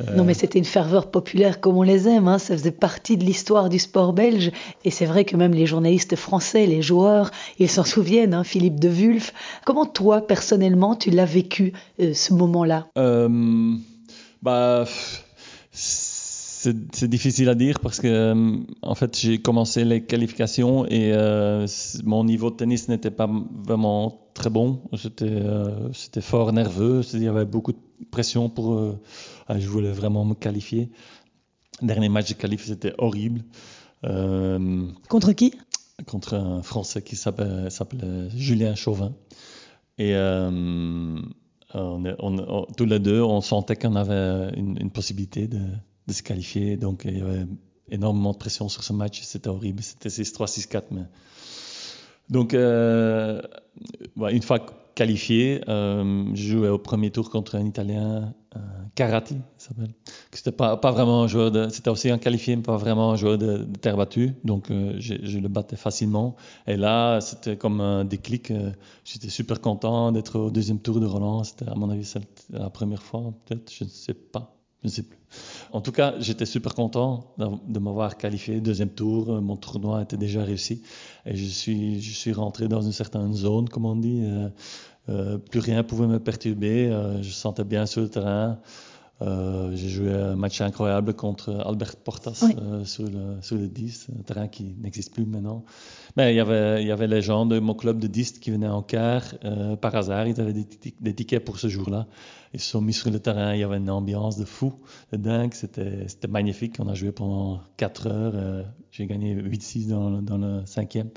[0.00, 2.28] Euh, Non, mais c'était une ferveur populaire comme on les aime.
[2.28, 2.38] hein.
[2.38, 4.50] Ça faisait partie de l'histoire du sport belge.
[4.84, 8.34] Et c'est vrai que même les journalistes français, les joueurs, ils s'en souviennent.
[8.34, 9.32] hein, Philippe de Wulf.
[9.64, 12.88] Comment toi, personnellement, tu l'as vécu euh, ce moment-là?
[12.98, 13.74] Euh,
[14.42, 14.84] bah,
[15.72, 18.34] c'est difficile à dire parce que
[18.80, 21.66] en fait j'ai commencé les qualifications et euh,
[22.04, 23.28] mon niveau de tennis n'était pas
[23.66, 24.80] vraiment très bon.
[24.92, 27.02] J'étais euh, c'était fort nerveux.
[27.12, 27.78] Il y avait beaucoup de
[28.10, 28.74] pression pour.
[28.74, 28.98] euh,
[29.48, 30.90] ah, je voulais vraiment me qualifier.
[31.82, 33.42] Dernier match de qualif c'était horrible.
[34.04, 35.54] Euh, Contre qui?
[36.06, 39.12] Contre un Français qui s'appelle s'appelait Julien Chauvin.
[39.98, 40.50] Et euh,
[41.74, 45.60] on est- on- on- tous les deux, on sentait qu'on avait une, une possibilité de,
[46.06, 46.76] de se qualifier.
[46.76, 47.46] Donc il y avait
[47.90, 49.22] énormément de pression sur ce match.
[49.22, 49.82] C'était horrible.
[49.82, 50.84] C'était 6-3, 6-4.
[50.90, 51.02] Mais...
[52.30, 53.40] Donc euh,
[54.30, 54.60] une fois
[54.94, 58.60] qualifié, euh, je jouais au premier tour contre un Italien, euh,
[58.94, 59.92] Carati, s'appelle.
[60.32, 63.16] C'était pas, pas vraiment un joueur de, c'était aussi un qualifié, mais pas vraiment un
[63.16, 64.32] joueur de, terre battue.
[64.44, 66.36] Donc euh, je, je le battais facilement.
[66.66, 68.50] Et là, c'était comme un déclic.
[68.50, 68.70] euh,
[69.04, 71.44] J'étais super content d'être au deuxième tour de Roland.
[71.44, 72.14] C'était à mon avis
[72.50, 74.54] la première fois, peut-être, je ne sais pas.
[74.84, 75.18] Je ne sais plus.
[75.72, 79.30] En tout cas, j'étais super content de m'avoir qualifié deuxième tour.
[79.30, 80.82] Euh, Mon tournoi était déjà réussi
[81.24, 84.20] et je suis, je suis rentré dans une certaine zone, comme on dit.
[84.24, 84.48] Euh,
[85.08, 86.90] euh, plus rien pouvait me perturber.
[87.22, 88.58] Je sentais bien sur le terrain.
[89.22, 92.56] Euh, J'ai joué un match incroyable contre Albert Portas Oui.
[92.60, 95.64] euh, sur, le, sur le 10, un terrain qui n'existe plus maintenant.
[96.16, 98.50] Mais il y avait, il y avait les gens de mon club de 10 qui
[98.50, 99.22] venaient en quart.
[99.44, 100.66] euh, par hasard, ils avaient des,
[101.00, 102.06] des tickets pour ce jour-là.
[102.54, 103.54] Ils se sont mis sur le terrain.
[103.54, 104.74] Il y avait une ambiance de fou,
[105.12, 105.54] de dingue.
[105.54, 106.76] C'était magnifique.
[106.80, 108.64] On a joué pendant 4 heures.
[108.90, 111.10] J'ai gagné 8-6 dans, dans le cinquième.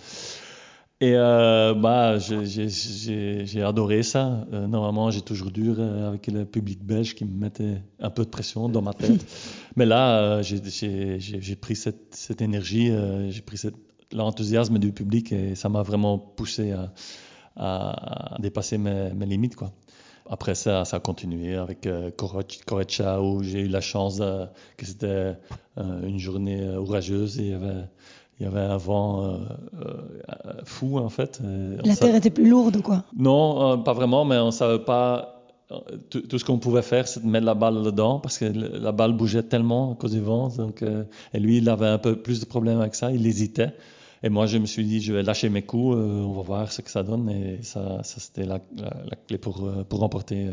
[1.00, 4.48] Et euh, bah, j'ai- adoré ça.
[4.52, 8.24] Euh, normalement, j'ai toujours dur euh, avec le public belge qui me mettait un peu
[8.26, 9.24] de pression dans ma tête.
[9.76, 12.92] Mais là, j'ai- pris cette, cette énergie,
[13.30, 13.62] j'ai pris
[14.12, 16.92] l'enthousiasme du public et ça m'a vraiment poussé à,
[17.56, 19.56] à- à dépasser mes, mes limites.
[19.56, 19.72] Quoi.
[20.30, 21.88] Après ça, ça a continué avec
[22.66, 24.20] Korecha où j'ai eu la chance
[24.78, 25.36] que c'était
[25.78, 27.86] une journée orageuse et il y avait,
[28.40, 29.38] il y avait un vent euh,
[29.86, 31.40] euh, fou en fait.
[31.44, 33.04] On La terre était plus lourde, quoi.
[33.18, 35.34] non, euh, pas vraiment, mais on savait pas.
[35.72, 35.76] euh,
[36.10, 38.92] Tout, tout ce qu'on pouvait faire, c'est de mettre la balle dedans parce que la
[38.92, 40.50] balle bougeait tellement à cause du vent.
[40.50, 41.04] Donc, euh,
[41.34, 43.12] et lui, il avait un peu plus de problèmes avec ça.
[43.12, 43.72] Il hésitait.
[44.24, 45.96] Et moi, je me suis dit, je vais lâcher mes coups.
[45.98, 47.30] euh, on va voir ce que ça donne.
[47.30, 50.48] Et ça, ça c'était la, la- la clé pour, euh, pour remporter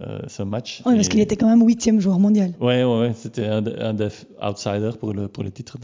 [0.00, 0.82] euh, ce match.
[0.84, 2.54] Oui, parce qu'il était quand même huitième joueur mondial.
[2.60, 4.08] Ouais, ouais, ouais, c'était un, un des
[4.42, 5.76] outsiders pour le, pour le titre.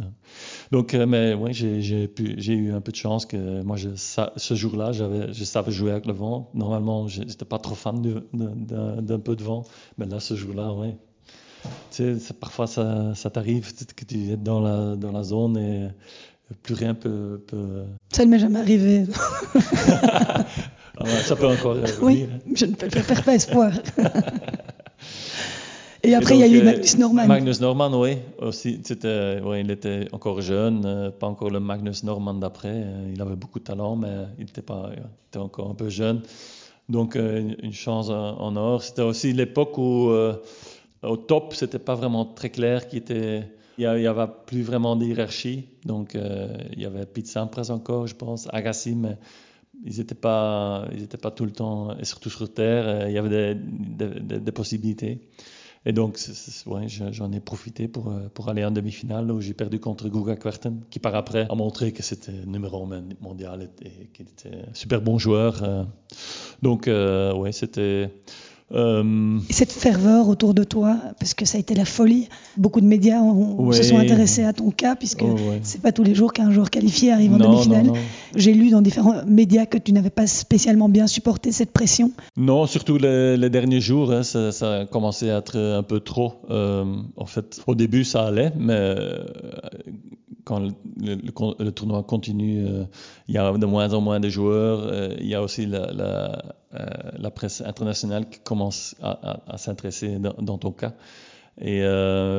[0.73, 2.09] Donc, euh, mais ouais, j'ai,
[2.49, 6.07] eu un peu de chance que moi, je, ce jour-là, j'avais, je savais jouer avec
[6.07, 6.51] le vent.
[6.55, 8.01] Normalement, je n'étais pas trop fan
[8.33, 9.65] d'un, peu de vent,
[9.99, 10.97] mais là, ce jour-là, ouais.
[11.91, 15.89] Tu sais, parfois, ça, ça t'arrive que tu es dans la, dans la zone et
[16.63, 17.45] plus rien peut.
[17.47, 17.85] peut...
[18.19, 19.05] Ça ne m'est jamais arrivé.
[21.01, 23.71] Ah ça peut encore euh, Oui, je ne perds pas espoir.
[26.03, 27.27] Et après, il y a eu euh, Magnus Norman.
[27.29, 28.81] Magnus Norman, oui, aussi.
[28.83, 32.73] C'était, ouais, il était encore jeune, euh, pas encore le Magnus Norman d'après.
[32.75, 35.89] euh, il avait beaucoup de talent, mais il était, pas, il était encore un peu
[35.89, 36.23] jeune.
[36.89, 38.83] Donc, euh, une, chance en, or.
[38.83, 40.35] C'était aussi l'époque où, euh,
[41.05, 43.45] au top, c'était pas vraiment très clair qui était.
[43.79, 45.69] Il n'y avait plus vraiment de hiérarchie.
[45.85, 48.97] Donc, euh, il y avait Pete Sampras encore, je pense, Agassi,
[49.85, 50.89] ils n'étaient pas,
[51.23, 55.21] pas tout le temps, et surtout sur Terre, euh, il y avait des, possibilités.
[55.87, 56.19] Et donc,
[56.67, 60.09] ouais, je- j'en ai profité pour, euh, pour aller en demi-finale où j'ai perdu contre
[60.09, 64.57] Guga Kwerten, qui par après a montré que c'était numéro 1 mondial et, qu'il était
[64.69, 65.87] un super bon joueur.
[66.63, 68.11] Donc, euh, ouais, c'était.
[68.73, 72.29] Euh, Et cette ferveur autour de toi, parce que ça a été la folie.
[72.57, 75.61] Beaucoup de médias ont- se sont intéressés à ton cas, puisque oh, ouais.
[75.63, 77.93] c'est pas tous les jours qu'un joueur qualifié arrive en demi-finale.
[78.37, 82.13] J'ai lu dans différents médias que tu n'avais pas spécialement bien supporté cette pression.
[82.37, 86.01] Non, surtout les, les derniers jours, hein, ça, ça a commencé à être un peu
[86.01, 86.35] trop.
[86.51, 86.85] Euh,
[87.17, 89.25] en fait, au début, ça allait, mais euh,
[90.49, 90.61] quand
[91.61, 92.85] le, tournoi continue, euh,
[93.29, 94.81] il y a de moins en moins de joueurs.
[94.81, 96.33] euh, il y a aussi euh,
[97.19, 100.95] la presse internationale qui commence à, à- à s'intéresser dans, ton cas.
[101.61, 101.83] Et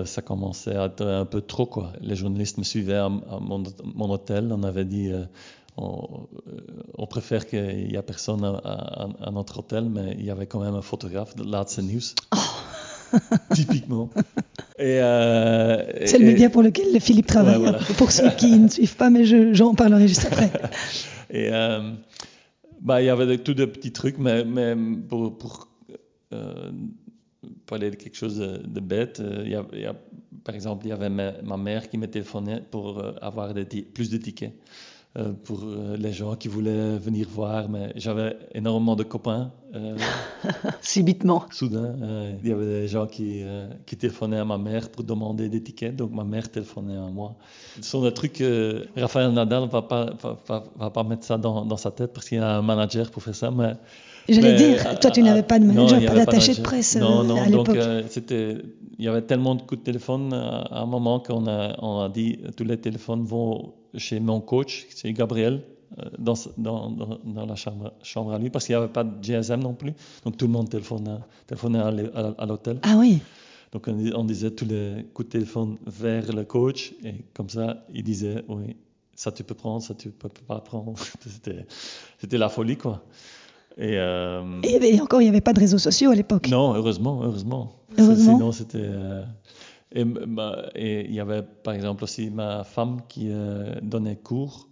[0.06, 1.70] ça commençait à être un peu trop.
[2.02, 4.50] Les journalistes me suivaient à, mon, hôtel.
[4.54, 5.12] On avait dit,
[5.78, 10.76] on, préfère qu'il n'y a personne à, notre hôtel, mais il y avait quand même
[10.76, 12.08] un photographe de Laatste News.
[13.54, 14.10] Typiquement.
[14.80, 17.56] Euh, C'est le média pour lequel Philippe travaille.
[17.58, 17.80] Ouais, voilà.
[17.98, 20.52] Pour ceux qui ne suivent pas, mais je- j'en parlerai juste après.
[21.32, 21.92] Et euh,
[22.82, 24.76] bah, il y avait de- tout de petits trucs, mais, mais
[25.08, 25.68] pour, pour
[26.34, 26.72] euh,
[27.66, 29.96] parler de quelque chose de, de bête, euh, il y a- il y a-
[30.44, 34.10] par exemple, il y avait ma, ma mère qui me téléphonait pour avoir des plus
[34.10, 34.54] de tickets
[35.18, 37.68] euh, pour euh, les gens qui voulaient venir voir.
[37.70, 39.52] Mais j'avais énormément de copains.
[39.76, 39.96] euh,
[40.82, 41.46] Subitement.
[41.52, 41.96] soudain,
[42.42, 43.44] il y avait des gens qui,
[43.86, 47.36] qui téléphonaient à ma mère pour demander des tickets, donc ma mère téléphonait à moi.
[47.82, 51.38] Ce sont des trucs que Raphaël Nadal va pas, va, va- va pas mettre ça
[51.38, 53.74] dans, dans sa tête parce qu'il y a un manager pour faire ça, mais...
[54.34, 56.62] J'allais dire, euh, toi, tu euh, n'avais pas de non, manager, y pas d'attaché de
[56.62, 57.78] presse euh, Non, non, à donc l'époque.
[57.84, 58.58] euh, c'était,
[58.98, 62.02] il y avait tellement de coups de téléphone euh, à un moment qu'on a, on
[62.02, 65.62] a dit tous les téléphones vont chez mon coach, c'est Gabriel,
[66.00, 66.36] euh, dans,
[67.48, 69.94] la chambre, chambre à lui, parce qu'il n'y avait pas de GSM non plus.
[70.24, 72.78] Donc tout le monde téléphonait, téléphonait à l'hé- à- à l'hôtel.
[72.84, 73.20] Ah oui,
[73.72, 77.84] Donc on, on disait tous les coups de téléphone vers le coach, et comme ça,
[77.94, 78.76] il disait, oui,
[79.16, 80.94] ça tu peux prendre, ça tu peux pas prendre.
[82.20, 83.04] C'était la folie, quoi.
[83.80, 86.48] Et, euh, et, et encore, il n'y avait pas de réseaux sociaux à l'époque.
[86.50, 87.72] non, heureusement, heureusement.
[87.98, 88.34] Heureusement.
[88.36, 88.78] Sinon, c'était.
[88.82, 89.24] euh,
[90.76, 94.68] Et il y avait par exemple aussi ma femme qui euh, donnait cours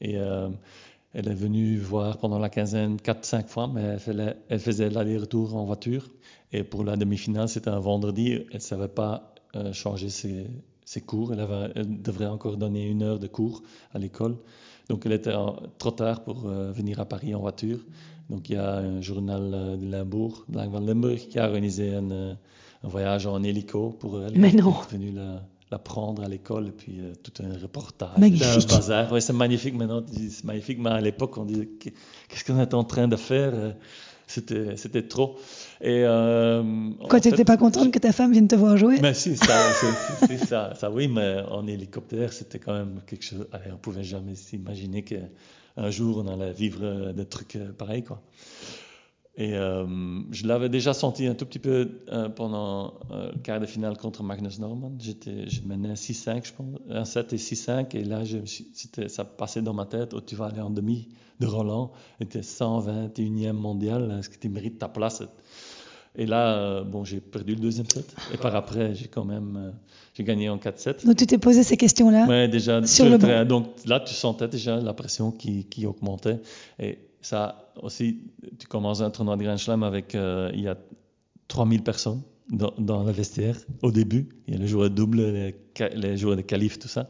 [0.00, 4.88] et elle est venue voir pendant la quinzaine 4-5 fois, mais elle faisait, elle faisait
[4.90, 6.08] l'aller-retour en voiture.
[6.52, 9.34] Et pour la demi-finale, c'était un vendredi, elle ne savait pas
[9.72, 10.46] changer ses,
[10.84, 11.32] ses cours.
[11.32, 14.36] Elle, avait- elle devrait encore donner une heure de cours à l'école.
[14.88, 17.80] Donc elle était en- trop tard pour venir à Paris en voiture.
[18.30, 22.10] Donc il y a un journal euh, de Limbourg, van Limburg, qui a organisé un,
[22.10, 22.34] euh,
[22.84, 24.32] un voyage en hélico pour elle.
[24.38, 24.74] Mais non.
[24.90, 28.16] Elle est venue la, la prendre à l'école et puis euh, tout un reportage.
[28.18, 28.70] Magnifique.
[28.72, 29.12] Un bazar.
[29.12, 31.92] Ouais, c'est magnifique maintenant, c'est magnifique, mais à l'époque on disait Qu'est-
[32.28, 33.52] qu'est-ce qu'on est en train de faire
[34.28, 35.38] C'était, c'était trop.
[35.80, 36.62] Et, euh,
[37.08, 39.00] Quoi, tu n'étais pas contente que ta femme vienne te voir jouer?
[39.02, 43.48] Mais si, ça, c'est- ça, ça oui, mais en hélicoptère, c'était quand même quelque chose.
[43.50, 45.02] allez, on pouvait jamais s'imaginer
[45.80, 48.22] qu'un jour on allait vivre euh, des trucs euh, pareils, quoi.
[49.36, 49.86] Et euh,
[50.32, 52.02] je l'avais déjà senti un tout petit peu
[52.36, 54.92] pendant le quart de finale contre Magnus Norman.
[54.98, 58.22] J'étais, je menais 6-5, je pense, 1-7 et 6-5, et là,
[59.08, 60.12] ça passait dans ma tête.
[60.12, 64.36] Oh, tu vas aller en demi de Roland, et tu es 121e mondial, est-ce que
[64.36, 65.22] tu mérites ta place?
[66.16, 69.56] Et là, euh, bon, j'ai perdu le deuxième set, et par après, j'ai quand même,
[69.56, 69.70] euh,
[70.14, 71.06] j'ai gagné en 4-7.
[71.06, 73.44] Donc tu t'es posé ces questions-là Ouais, déjà Sur le terrain.
[73.44, 76.40] Donc là, tu sentais déjà la pression qui, qui augmentait.
[76.80, 78.18] Et ça aussi,
[78.58, 80.76] tu commences un tournoi de Grand Slam avec, euh, il y a
[81.48, 84.28] 3000 personnes dans, dans le vestiaire au début.
[84.48, 85.54] Il y a les joueurs de double, les,
[85.94, 87.08] les joueurs de qualif, tout ça.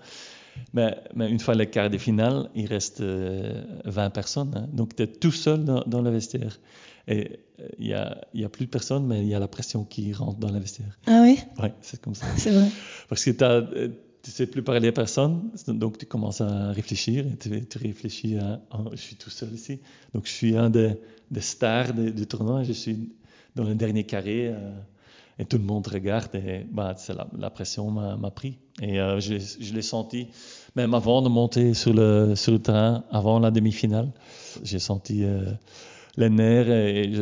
[0.75, 4.53] Mais, mais une fois le quart de finale, il reste euh, 20 personnes.
[4.57, 4.69] hein.
[4.73, 6.59] Donc tu es tout seul dans, dans le vestiaire.
[7.09, 9.49] Et euh, il y a, y a plus de personnes, mais il y a la
[9.49, 10.99] pression qui rentre dans le vestiaire.
[11.07, 12.27] Ah oui, Ouais, c'est comme ça.
[12.37, 12.69] c'est vrai.
[13.09, 13.89] Parce que t'as, euh,
[14.23, 17.79] tu ne sais plus parler à personne, donc tu commences à réfléchir et tu, tu
[17.79, 19.81] réfléchis à oh, je suis tout seul ici.
[20.15, 20.93] Donc je suis un des,
[21.31, 23.09] des stars de- du tournoi, je suis
[23.57, 24.71] dans le dernier carré euh,
[25.39, 28.59] et tout le monde regarde et bah, la, la pression m'a, m'a pris.
[28.83, 30.29] Et euh, je, je l'ai senti,
[30.77, 34.13] même avant de monter sur le, sur le terrain, avant la demi-finale,
[34.63, 35.51] j'ai senti euh,
[36.17, 37.13] les nerfs et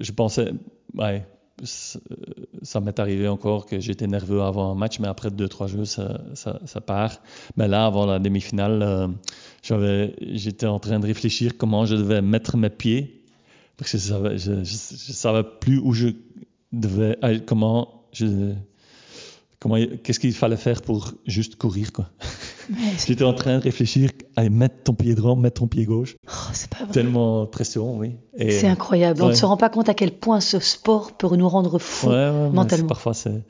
[0.00, 0.52] je, pensais,
[0.94, 1.26] ouais,
[1.64, 5.84] ça m'est arrivé encore que j'étais nerveux avant un match, mais après deux, trois jeux,
[5.84, 6.20] ça,
[6.86, 7.20] part.
[7.56, 12.56] Mais là, avant la demi-finale, euh, j'étais en train de réfléchir comment je devais mettre
[12.56, 13.22] mes pieds,
[13.76, 16.08] parce que je savais, je, savais plus où je
[16.72, 18.02] devais, euh, comment
[19.62, 22.10] comment, qu'est-ce qu'il fallait faire pour juste courir, quoi.
[22.70, 25.84] Mais c'est J'étais en train de réfléchir à mettre ton pied droit, mettre ton pied
[25.84, 26.16] gauche.
[26.28, 26.92] oh, c'est pas vrai.
[26.92, 28.16] Tellement pression, oui.
[28.36, 29.22] Et- C'est incroyable.
[29.22, 32.08] On ne se rend pas compte à quel point ce sport peut nous rendre fous
[32.08, 32.88] Ouais, ouais, mais mentalement.
[32.88, 33.42] Parfois, c'est.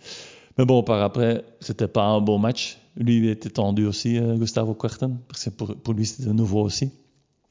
[0.58, 2.78] Mais bon, par après, c'était pas un bon match.
[2.96, 6.60] Lui, il était tendu aussi, euh, Gustavo Kuerten, parce que pour, pour lui, c'était nouveau
[6.62, 6.90] aussi.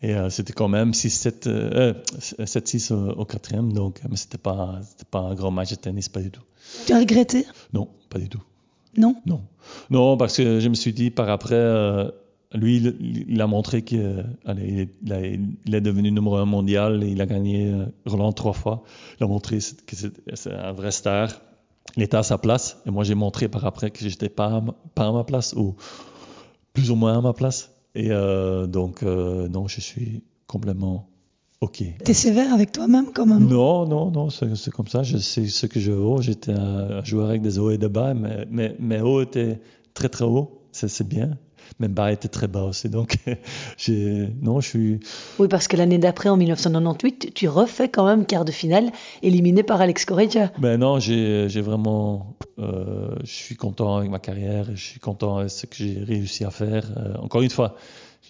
[0.04, 1.94] Et euh, c'était quand même 6-7, euh,
[2.40, 5.76] euh, 7-6 au, au quatrième, donc, mais c'était pas, c'était pas un grand match de
[5.76, 6.42] tennis, pas du tout.
[6.88, 7.46] Tu as regretté?
[7.74, 8.42] Non, pas du tout.
[8.98, 9.16] Non?
[9.26, 9.42] Non.
[9.90, 12.10] Non, parce que je me suis dit, par après, euh,
[12.54, 17.72] lui, il, a montré qu'il il est devenu numéro un mondial, et il a gagné
[17.72, 18.84] euh, Roland trois fois.
[19.20, 21.30] Il a montré que c'est un vrai star.
[21.98, 24.64] Il était à sa place, et moi j'ai montré par après que j'étais pas,
[24.96, 25.76] pas à ma place, ou
[26.74, 27.72] plus ou moins à ma place.
[27.96, 31.10] Et euh, donc, euh, non, je suis complètement
[31.62, 31.84] OK.
[32.04, 33.48] T'es sévère avec toi-même quand même?
[33.48, 35.04] Non, non, non, c'est comme ça.
[35.04, 36.20] Je sais ce que je vaux.
[36.22, 39.60] J'étais un joueur avec des hauts et des bas, mais mais mes hauts étaient
[39.94, 40.60] très très hauts.
[40.72, 41.38] C'est c'est bien.
[41.80, 42.90] mes bas étaient très bas aussi.
[42.90, 43.18] Donc,
[43.78, 45.00] j'ai, non, je suis.
[45.38, 49.62] Oui, parce que l'année d'après, en 1998, tu refais quand même quart de finale, éliminé
[49.62, 50.52] par Alex Correggia.
[50.58, 52.36] Ben non, j'ai, j'ai vraiment.
[52.58, 56.44] euh, je suis content avec ma carrière, je suis content avec ce que j'ai réussi
[56.44, 56.86] à faire.
[56.98, 57.76] Euh, encore une fois,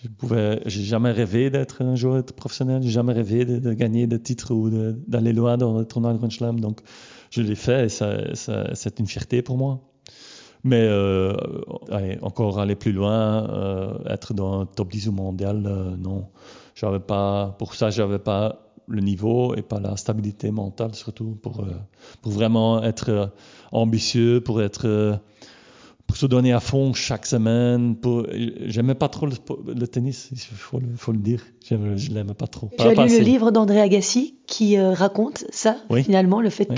[0.04, 4.19] je pouvais, j'ai jamais rêvé d'être un joueur professionnel, j'ai jamais rêvé de, gagner des
[4.19, 4.69] titres ou
[5.08, 6.60] d'aller loin dans le tournoi de Grand Slam.
[6.60, 6.82] Donc,
[7.30, 9.82] je l'ai fait et c'est une fierté pour moi.
[10.63, 11.34] Mais euh,
[12.21, 16.27] encore aller plus loin, euh, être dans le top 10 au mondial, euh, non.
[16.75, 21.62] J'avais pas, pour ça, j'avais pas le niveau et pas la stabilité mentale surtout pour,
[21.62, 21.71] euh,
[22.21, 23.32] pour vraiment être
[23.71, 25.19] ambitieux, pour être
[26.12, 27.95] pour se donner à fond chaque semaine.
[27.95, 28.26] Pour...
[28.65, 31.41] J'aimais pas trop le, tennis, il faut, le- faut le dire.
[31.69, 32.67] Je l'aimais pas trop.
[32.71, 36.04] Tu Pas- as pas lu le livre d'André Agassi qui euh, raconte ça, Oui.
[36.04, 36.76] finalement, le fait Oui.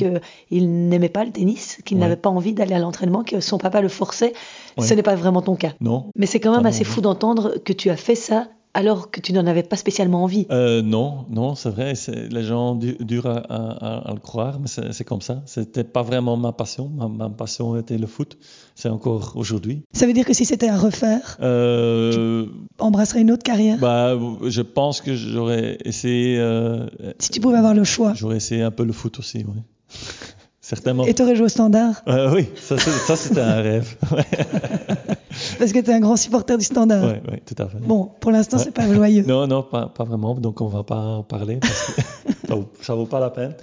[0.52, 3.82] qu'il n'aimait pas le tennis, qu'il n'avait pas envie d'aller à l'entraînement, que son papa
[3.82, 4.34] le forçait.
[4.80, 5.74] Ce n'est pas vraiment ton cas.
[5.82, 6.12] Non.
[6.16, 6.90] Mais c'est quand même Ah assez non.
[6.92, 10.48] fou d'entendre que tu as fait ça alors que tu n'en avais pas spécialement envie.
[10.52, 11.96] Euh, non, non, c'est vrai.
[11.96, 15.42] c'est- Les gens du- durent à, à- à le croire, mais c'est c'est comme ça.
[15.46, 16.90] C'était pas vraiment ma passion.
[16.90, 18.38] Ma, ma passion était le foot.
[18.76, 19.84] C'est encore aujourd'hui.
[19.94, 22.48] Ça veut dire que si c'était à refaire, Euh,
[22.80, 23.78] embrasserais une autre carrière?
[23.80, 26.40] Bah, je pense que j'aurais essayé.
[26.40, 26.88] euh,
[27.20, 28.14] Si tu pouvais avoir le choix.
[28.16, 29.62] J'aurais essayé un peu le foot aussi, oui.
[30.62, 31.06] Certainement.
[31.06, 32.02] Et tu aurais joué au standard?
[32.08, 32.78] Euh, oui, ça,
[33.18, 33.96] c'était un rêve.
[35.60, 37.04] Parce que tu es un grand supporter du standard.
[37.04, 37.78] ouais, ouais, tout à fait.
[37.80, 38.64] Bon, pour l'instant, Ouais.
[38.64, 39.24] c'est pas joyeux.
[39.28, 40.36] Non, non, pas, pas vraiment.
[40.36, 42.02] Donc, on va pas en parler parce que
[42.48, 43.56] ça, vaut, ça vaut pas la peine.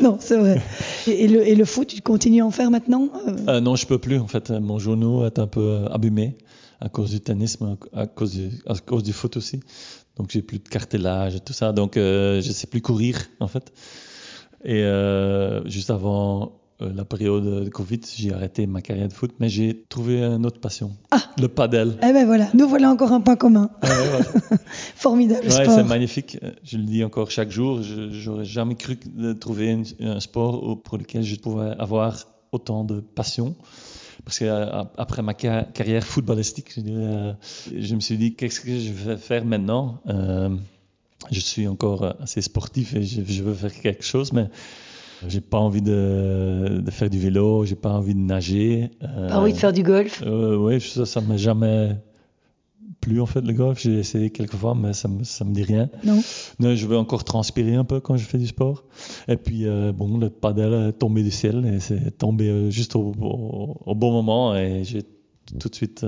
[0.00, 0.60] Non, c'est vrai.
[1.06, 3.76] Et, et le, et le foot, tu continues à en faire maintenant Euh, Euh, non,
[3.76, 4.18] je peux plus.
[4.18, 6.36] En fait, mon genou est un peu euh, abîmé
[6.80, 9.60] à cause du tennis, mais à cause du, à cause du foot aussi.
[10.16, 11.72] Donc, j'ai plus de cartilage et tout ça.
[11.72, 13.72] Donc, euh, je sais plus courir, en fait.
[14.64, 16.52] Et euh, juste avant
[16.92, 20.60] la période de Covid, j'ai arrêté ma carrière de foot, mais j'ai trouvé une autre
[20.60, 20.92] passion.
[21.10, 21.22] Ah.
[21.40, 21.96] Le padel.
[22.02, 23.70] Eh ben voilà, nous voilà encore un point commun.
[23.82, 24.58] Ouais, ouais.
[24.96, 26.38] Formidable Ouais, c'est magnifique.
[26.42, 27.82] Euh, Je le dis encore chaque jour.
[27.82, 28.98] Je j'aurais jamais cru
[29.40, 33.54] trouver un sport pour lequel je pouvais avoir autant de passion.
[34.24, 37.32] Parce que euh, après ma ca- carrière footballistique, je, euh,
[37.94, 40.00] me suis dit qu'est-ce que je vais faire maintenant?
[40.08, 40.48] Euh,
[41.30, 44.46] je suis encore assez sportif et je, je veux faire quelque chose, mais
[45.28, 48.90] j'ai pas envie de, de faire du vélo, j'ai pas envie de nager.
[49.02, 50.22] euh, Pas envie de faire du golf?
[50.26, 51.96] euh, oui, ça, ça m'a jamais
[53.00, 53.80] plu en fait le golf.
[53.82, 55.90] J'ai essayé quelques fois, mais ça me, ça me dit rien.
[56.04, 56.20] Non
[56.60, 58.84] Non, je veux encore transpirer un peu quand je fais du sport.
[59.28, 62.96] Et puis euh, bon, le padel est tombé du ciel et c'est tombé euh, juste
[62.96, 65.02] au, au- au bon moment et j'ai
[65.60, 66.04] tout de suite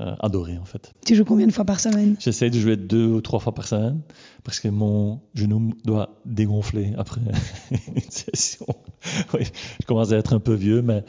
[0.00, 0.92] euh, adoré en fait.
[1.04, 2.16] Tu joues combien de fois par semaine?
[2.20, 4.00] J'essaie de jouer deux ou trois fois par semaine
[4.44, 7.20] parce que mon genou doit dégonfler après
[7.96, 8.66] une session.
[9.34, 9.40] Oui,
[9.80, 11.04] je commence à être un peu vieux, mais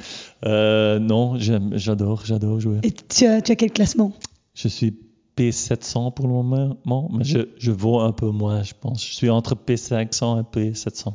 [0.46, 2.78] euh, non, j'aime- j'adore, j'adore jouer.
[2.84, 4.14] Et tu as, tu as quel classement?
[4.56, 4.98] Je suis
[5.38, 9.06] P700 pour le moment, mais je, je vaux un peu moins, je pense.
[9.08, 11.14] Je suis entre P500 et P700.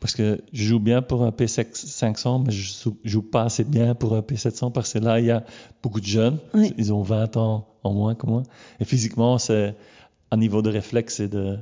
[0.00, 3.94] Parce que je joue bien pour un P500, mais je joue, joue pas assez bien
[3.94, 5.44] pour un P700 parce que là, il y a
[5.82, 6.38] beaucoup de jeunes.
[6.54, 6.74] Oui.
[6.76, 8.42] Ils ont 20 ans en moins que moi.
[8.78, 9.74] Et physiquement, c'est
[10.30, 11.58] à niveau de réflexe et de.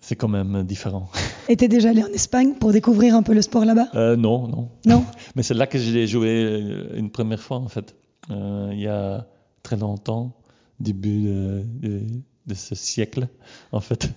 [0.00, 1.10] C'est quand même différent.
[1.50, 3.88] Et t'es déjà allé en Espagne pour découvrir un peu le sport là-bas?
[3.94, 4.70] Euh, non, non.
[4.86, 5.04] Non?
[5.36, 7.94] Mais c'est là que j'ai joué euh, une première fois, en fait.
[8.30, 9.26] Euh, il y a
[9.62, 10.32] très longtemps,
[10.80, 12.06] début de, de-
[12.46, 13.28] de ce siècle,
[13.72, 14.08] en fait.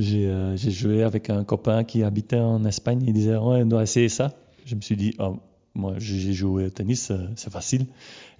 [0.00, 3.02] J'ai euh, j'ai joué avec un copain qui habitait en Espagne.
[3.06, 4.32] Il disait, ouais, on doit essayer ça.
[4.64, 5.32] Je me suis dit, Ah,
[5.74, 7.86] moi, j'ai joué au tennis, euh, c'est facile.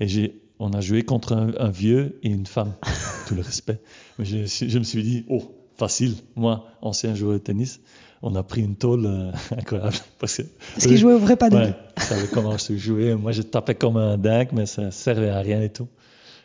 [0.01, 2.75] Et j'ai on a joué contre un, un vieux et une femme,
[3.27, 3.81] tout le respect.
[4.18, 5.42] Mais je, je me suis dit, oh,
[5.79, 6.16] facile.
[6.37, 7.81] Moi, ancien joueur de tennis,
[8.20, 9.96] on a pris une tôle euh, incroyable.
[10.18, 10.42] Parce
[10.79, 11.62] qu'il jouait au vrai padel.
[11.62, 13.14] Ouais, je savais comment se jouer.
[13.14, 15.88] Moi, je tapais comme un dingue, mais ça servait à rien et tout.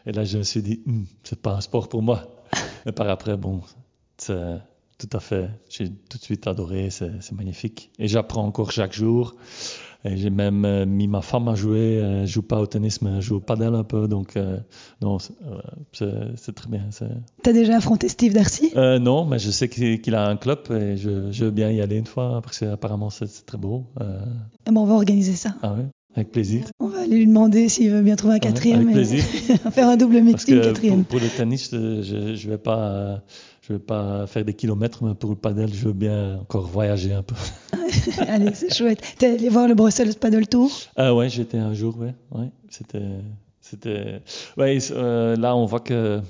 [0.05, 2.43] Et là, je me suis dit, Hum, c'est pas un sport pour moi.
[2.85, 3.61] Mais par après, bon,
[4.17, 4.37] c'est
[4.97, 5.49] tout à fait.
[5.69, 7.91] J'ai tout de suite adoré, c'est magnifique.
[7.99, 9.35] Et j'apprends encore chaque jour.
[10.07, 11.95] Et j'ai même euh, mis ma femme à jouer.
[11.95, 14.07] Elle joue pas au tennis, mais elle joue au padel un peu.
[14.07, 14.59] Donc, euh,
[15.01, 15.33] non, c'est
[16.03, 16.83] euh, très bien.
[16.91, 17.05] c'est-
[17.41, 18.71] T'as déjà affronté Steve Darcy?
[18.75, 21.81] Euh, non, mais je sais qu'il a un club et je, je veux bien y
[21.81, 23.85] aller une fois parce que apparemment c'est très beau.
[23.99, 24.19] Euh,
[24.67, 25.55] Ah ben, On va organiser ça.
[25.63, 26.65] ah ouais, avec plaisir.
[26.79, 28.81] On va aller lui demander s'il veut bien trouver un quatrième.
[28.81, 29.23] avec et plaisir.
[29.71, 31.03] faire un double meeting quatrième.
[31.03, 33.23] pour, pour le tennis, euh, je, je vais pas,
[33.65, 36.67] euh, je vais pas faire des kilomètres, mais pour le padel, je veux bien encore
[36.67, 37.35] voyager un peu.
[38.27, 39.01] Allez, c'est chouette.
[39.17, 40.71] T'es allé voir le Brussels Paddle Tour?
[40.95, 43.01] Ah ouais, j'étais un jour, ouais, ouais, c'était,
[43.61, 44.21] c'était,
[44.57, 46.21] ouais, euh, là on voit que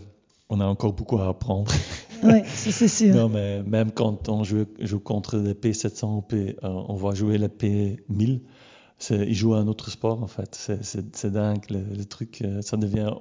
[0.50, 1.72] on a encore beaucoup à apprendre.
[2.22, 3.14] Ça, c'est sûr.
[3.14, 7.14] Non, mais même quand on joue, joue contre des P700 ou P, euh, on va
[7.14, 8.40] jouer les P1000,
[8.98, 10.56] c'est- ils jouent à un autre sport en fait.
[10.82, 13.12] C'est dingue, le, le truc, euh, ça devient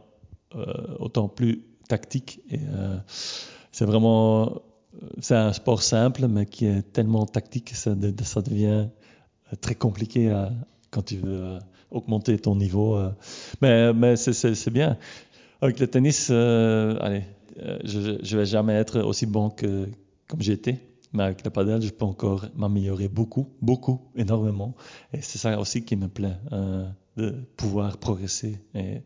[1.01, 2.41] autant plus tactique.
[2.51, 2.61] Et
[3.75, 4.62] c'est vraiment,
[5.20, 8.89] c'est un sport simple, mais qui est tellement tactique que ça, devient
[9.61, 10.53] très compliqué à,
[10.93, 11.59] quand tu veux
[11.91, 12.97] augmenter ton niveau.
[13.61, 14.97] Mais, mais c'est bien.
[15.61, 17.25] Avec le tennis, allez,
[17.85, 19.89] je ne vais jamais être aussi bon que
[20.29, 20.79] comme j'étais.
[21.12, 24.75] Mais avec le padel, je peux encore m'améliorer beaucoup, beaucoup, énormément.
[25.12, 28.59] Et c'est ça aussi qui me plaît, euh, de pouvoir progresser.
[28.75, 29.01] Et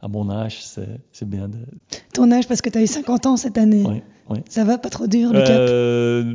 [0.00, 0.64] à mon âge,
[1.12, 1.58] c'est bien de...
[2.14, 3.84] Ton âge, parce que tu as eu 50 ans cette année.
[3.86, 4.38] Oui, oui.
[4.48, 6.34] Ça va pas trop dur, le euh,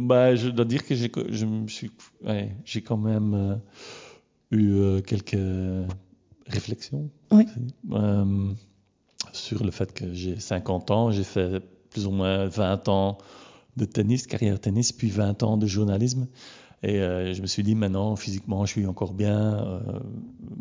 [0.00, 1.10] bah, Je dois dire que j'ai
[2.64, 3.56] j'ai quand même euh,
[4.50, 5.38] eu euh, quelques
[6.46, 7.46] réflexions oui.
[9.32, 11.10] sur le fait que j'ai 50 ans.
[11.10, 13.18] J'ai fait plus ou moins 20 ans
[13.76, 16.26] de tennis, carrière tennis, puis 20 ans de journalisme.
[16.84, 19.80] Et euh, je me suis dit, maintenant, physiquement, je suis encore bien, euh,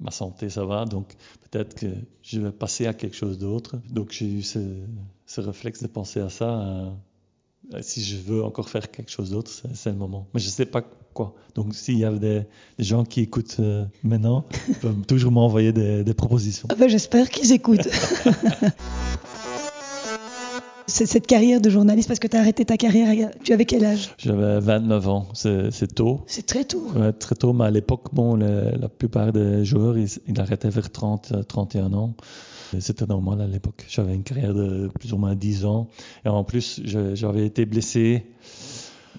[0.01, 1.15] ma santé, ça va, donc
[1.51, 1.88] peut-être que
[2.21, 3.76] je vais passer à quelque chose d'autre.
[3.89, 4.59] Donc j'ai eu ce,
[5.26, 6.61] ce, réflexe de penser à ça.
[6.61, 6.89] Euh,
[7.82, 10.28] si je veux encore faire quelque chose d'autre, c'est le moment.
[10.34, 10.82] Mais je ne sais pas
[11.13, 11.36] quoi.
[11.55, 12.43] Donc s'il y a des,
[12.78, 13.59] des, gens qui écoutent
[14.01, 16.69] maintenant, ils peuvent toujours m'envoyer des, des, propositions.
[16.71, 17.89] Ah ben, J'espère qu'ils écoutent.
[20.88, 24.11] cette carrière de journaliste Parce que tu as arrêté ta carrière, tu avais quel âge?
[24.17, 26.21] J'avais 29 ans, c'est tôt.
[26.27, 26.88] C'est très tôt.
[26.95, 30.91] Ouais, très tôt, mais à l'époque, bon, la plupart des joueurs, ils, ils arrêtaient vers
[30.91, 32.13] 30, 31 ans.
[32.79, 33.86] C'était normal à l'époque.
[33.88, 35.88] J'avais une carrière de plus ou moins 10 ans.
[36.25, 38.25] Et en plus, j'avais été blessé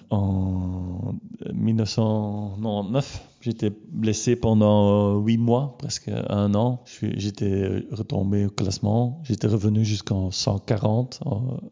[0.09, 1.15] en
[1.53, 3.21] 1999.
[3.45, 6.83] J'étais blessé pendant 8 mois, presque un an.
[6.99, 9.21] J'étais retombé au classement.
[9.23, 11.19] J'étais revenu jusqu'en 140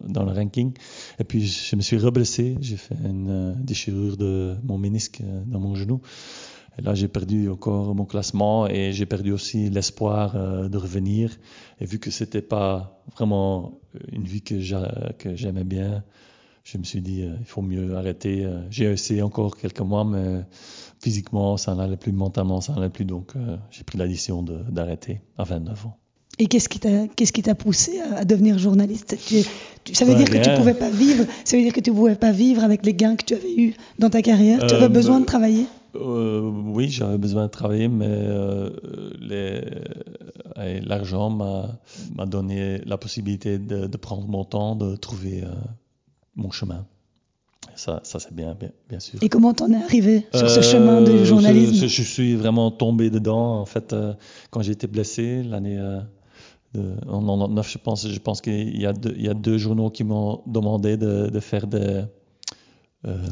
[0.01, 0.73] dans le ranking.
[1.17, 2.57] Et puis, je me suis reblessé.
[2.61, 5.99] J'ai fait une euh, déchirure de mon ménisque euh, dans mon genou.
[6.77, 11.35] Et là, j'ai perdu encore mon classement et j'ai perdu aussi l'espoir euh, de revenir.
[11.81, 13.79] Et vu que c'était pas vraiment
[14.11, 16.03] une vie que j'aimais bien,
[16.63, 18.45] je me suis dit, euh, il faut mieux arrêter.
[18.45, 20.45] Euh, j'ai essayé encore quelques mois, mais
[21.03, 23.03] physiquement, ça n'allait plus, mentalement, ça n'allait plus.
[23.03, 25.97] Donc, euh, j'ai pris la décision d'arrêter à 29 ans.
[26.39, 29.17] Et qu'est-ce qui t'a qu'est-ce qui t'a poussé à, devenir journaliste?
[29.27, 31.25] Tu, Ça veut dire que tu pouvais pas vivre.
[31.43, 33.75] Ça veut dire que tu pouvais pas vivre avec les gains que tu avais eus
[33.99, 34.65] dans ta carrière?
[34.65, 35.65] tu avais besoin de travailler?
[35.95, 38.09] oui, j'avais besoin de travailler, mais
[40.81, 45.43] l'argent m'a donné la possibilité de, de, prendre mon temps, de trouver
[46.35, 46.87] mon chemin.
[47.75, 48.55] Ça, ça c'est bien,
[48.89, 49.19] bien, sûr.
[49.21, 52.71] Et comment t'en es arrivé sur ce chemin de euh, journalisme je, je, suis vraiment
[52.71, 53.59] tombé dedans.
[53.59, 54.13] En fait, euh,
[54.51, 55.99] quand j'ai été blessé, l'année euh,
[57.07, 59.89] en 99, je pense, je pense qu'il y, a deux, il y a deux journaux
[59.89, 62.03] qui m'ont demandé de, de, faire des...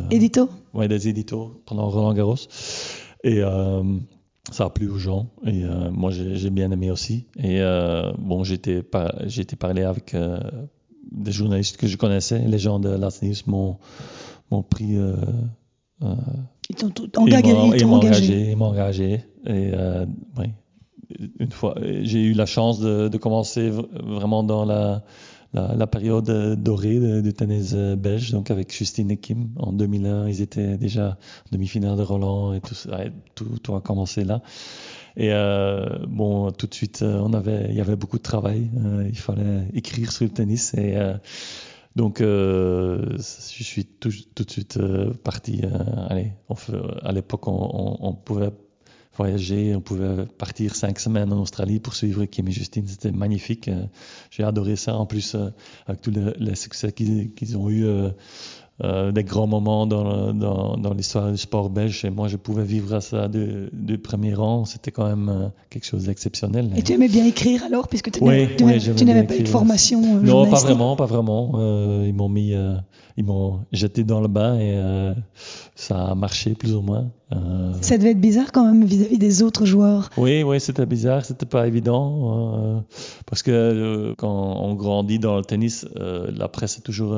[0.09, 2.35] éditos Oui, des éditos pendant Roland Garros.
[3.23, 3.41] Et
[4.51, 5.29] ça a plu aux gens.
[5.45, 7.25] Et moi, j'ai bien aimé aussi.
[7.37, 7.61] Et
[8.19, 8.83] bon, j'ai été,
[9.25, 10.15] été parlé avec
[11.11, 13.77] des journalistes que je connaissais, les gens de Last News m'ont,
[14.51, 14.97] m'ont pris.
[14.97, 15.15] Euh,
[16.03, 16.15] euh,
[16.69, 17.49] ils t'ont engagé.
[17.77, 18.51] Ils m'ont engagé.
[18.51, 19.13] Ils m'ont engagé.
[19.45, 20.05] Et euh,
[20.37, 20.47] oui,
[21.39, 25.03] une fois, j'ai eu la chance de, de commencer vraiment dans la,
[25.53, 30.27] la, la période dorée du tennis belge, donc avec Justine et Kim en 2001.
[30.27, 31.17] Ils étaient déjà
[31.51, 32.75] demi-finale de Roland et tout,
[33.35, 34.41] tout, tout a commencé là.
[35.17, 38.69] Et euh, bon, tout de suite, euh, on avait, il y avait beaucoup de travail.
[38.77, 40.73] Euh, il fallait écrire sur le tennis.
[40.75, 40.97] Et
[41.95, 44.79] donc, je suis tout, de suite
[45.23, 45.61] parti.
[46.09, 46.31] allez,
[47.03, 48.51] à l'époque, on, pouvait
[49.13, 52.87] voyager, on pouvait partir cinq semaines en Australie pour suivre Kim et Justine.
[52.87, 53.69] C'était magnifique.
[54.29, 54.95] J'ai adoré ça.
[54.95, 55.35] En plus,
[55.85, 57.85] avec tous les, les succès qu'ils ont eu
[58.83, 62.63] euh, des grands moments dans, dans, dans l'histoire du sport belge et moi je pouvais
[62.63, 64.65] vivre ça du, du premier rang.
[64.65, 66.71] C'était quand même euh, quelque chose d'exceptionnel.
[66.75, 68.47] Et tu aimais bien écrire alors puisque tu, n'avais
[69.23, 71.51] pas eu de formation euh, Non, pas vraiment, pas vraiment.
[72.05, 72.55] ils m'ont mis,
[73.17, 75.13] ils m'ont jeté dans le bain et
[75.75, 77.11] ça a marché plus ou moins.
[77.81, 80.09] Ça devait être bizarre quand même vis-à-vis des autres joueurs.
[80.17, 82.83] Oui, oui, c'était bizarre, c'était pas évident
[83.27, 87.15] parce que quand on grandit dans le tennis, la presse est toujours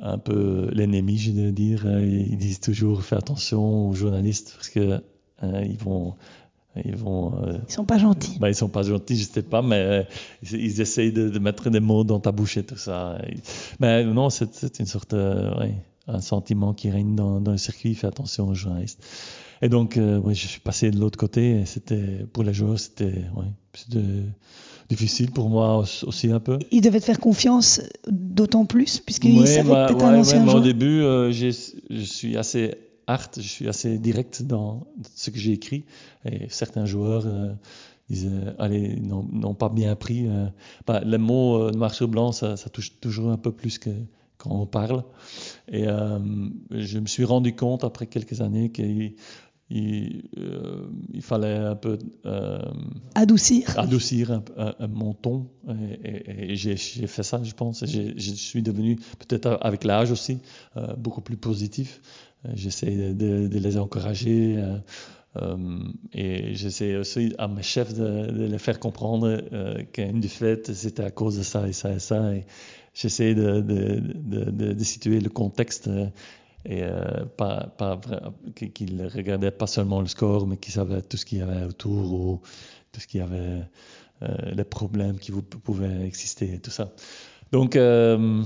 [0.00, 1.86] un peu l'ennemi, je veux dire.
[2.00, 5.00] Ils disent toujours fais attention aux journalistes parce que
[5.42, 6.14] hein, ils vont
[6.84, 7.42] ils vont.
[7.42, 8.38] Euh, ils sont pas gentils.
[8.38, 10.02] Ben, ils sont pas gentils, je sais pas, mais euh,
[10.52, 13.18] ils, essayent de, mettre des mots dans ta bouche et tout ça.
[13.80, 15.50] mais non, c'est une sorte, euh,
[16.06, 17.94] un sentiment qui règne dans, dans, le circuit.
[17.94, 19.04] Fais attention aux journalistes.
[19.62, 21.66] Et donc, je suis passé de l'autre côté.
[21.66, 23.44] C'était pour les joueurs, c'était, ouais,
[24.90, 26.58] difficile pour moi aussi un peu.
[26.72, 30.60] Il devait te faire confiance d'autant plus, puisqu'il ouais, savait que tu un ancien Au
[30.60, 32.74] début, euh, je suis assez
[33.06, 35.84] hard, je suis assez direct dans ce que j'ai écrit.
[36.24, 37.52] Et certains joueurs euh,
[38.10, 38.28] ils
[38.58, 40.26] allez, n'ont pas bien pris.
[40.88, 43.90] Bah, le mot noir sur blanc, ça, ça, touche toujours un peu plus que
[44.36, 45.04] quand on parle.
[45.70, 49.14] Et je me suis rendu compte après quelques années qu'il
[49.70, 52.58] il, euh, il, fallait un peu euh,
[53.14, 55.48] adoucir, adoucir un, mon ton.
[56.04, 57.84] Et, j'ai fait ça, je pense.
[57.86, 60.40] Je suis devenu, peut-être avec l'âge aussi,
[60.76, 62.00] euh, beaucoup plus positif.
[62.54, 64.60] J'essaie de, de, les encourager.
[66.12, 69.40] et j'essaie aussi à mes chefs de, de les faire comprendre
[69.92, 72.34] qu'une défaite, c'était à cause de ça et ça et ça.
[72.34, 72.44] Et
[72.94, 75.88] j'essaie de, de, situer le contexte
[76.64, 78.00] et euh, pas, pas
[78.54, 82.12] qu'il regardait pas seulement le score, mais qu'il savait tout ce qu'il y avait autour
[82.12, 82.40] ou
[82.92, 83.62] tout ce qu'il y avait,
[84.22, 86.92] euh, les problèmes qui pouvaient exister et tout ça.
[87.52, 88.44] Donc, euh,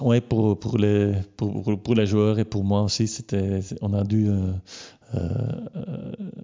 [0.00, 3.08] ouais, pour, pour, les, pour, pour, les joueurs et pour moi aussi,
[3.80, 4.52] on a dû euh,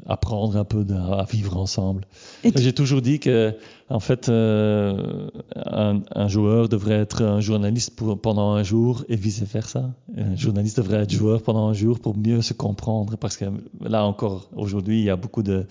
[0.06, 2.04] apprendre un peu à vivre ensemble.
[2.44, 3.54] J'ai toujours dit que,
[3.88, 9.42] en fait, euh, un, joueur devrait être un journaliste pour, pendant un jour et vice
[9.42, 9.90] versa.
[10.16, 13.46] Un journaliste devrait être joueur pendant un jour pour mieux se comprendre, parce que
[13.80, 15.66] là encore, aujourd'hui, il y a beaucoup de,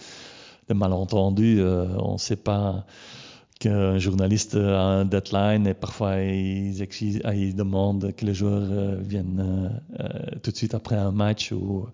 [0.69, 1.59] de malentendus.
[1.59, 2.85] Euh, on ne sait pas
[3.59, 9.79] qu'un journaliste a un deadline et parfois ils, exigent, ils demandent que les joueurs viennent
[10.41, 11.85] tout de suite après un match ou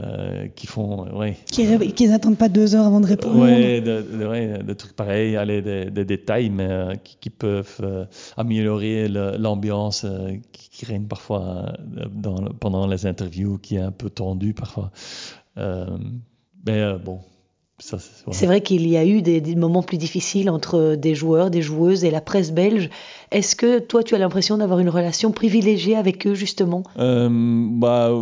[0.00, 1.36] euh, qui font, ouais.
[1.46, 3.38] Qui, n'attendent pas deux heures avant de répondre.
[3.38, 10.06] Ouais, des trucs pareils, aller des, des détails, mais euh, qui, peuvent euh, améliorer l'ambiance
[10.52, 11.74] qui, règne parfois
[12.10, 14.90] dans, pendant les interviews, qui est un peu tendue parfois.
[15.56, 17.20] mais bon,
[18.30, 22.04] c'est vrai qu'il y a eu des, moments plus difficiles entre des joueurs, des joueuses
[22.04, 22.90] et la presse belge.
[23.30, 26.84] Est-ce que toi, tu as l'impression d'avoir une relation privilégiée avec eux, justement?
[26.98, 28.12] Euh, bah,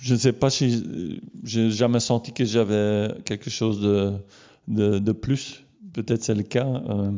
[0.00, 5.64] Je ne sais pas si j'ai jamais senti que j'avais quelque chose de, de, plus.
[5.92, 6.66] Peut-être c'est le cas.
[6.66, 7.10] Euh,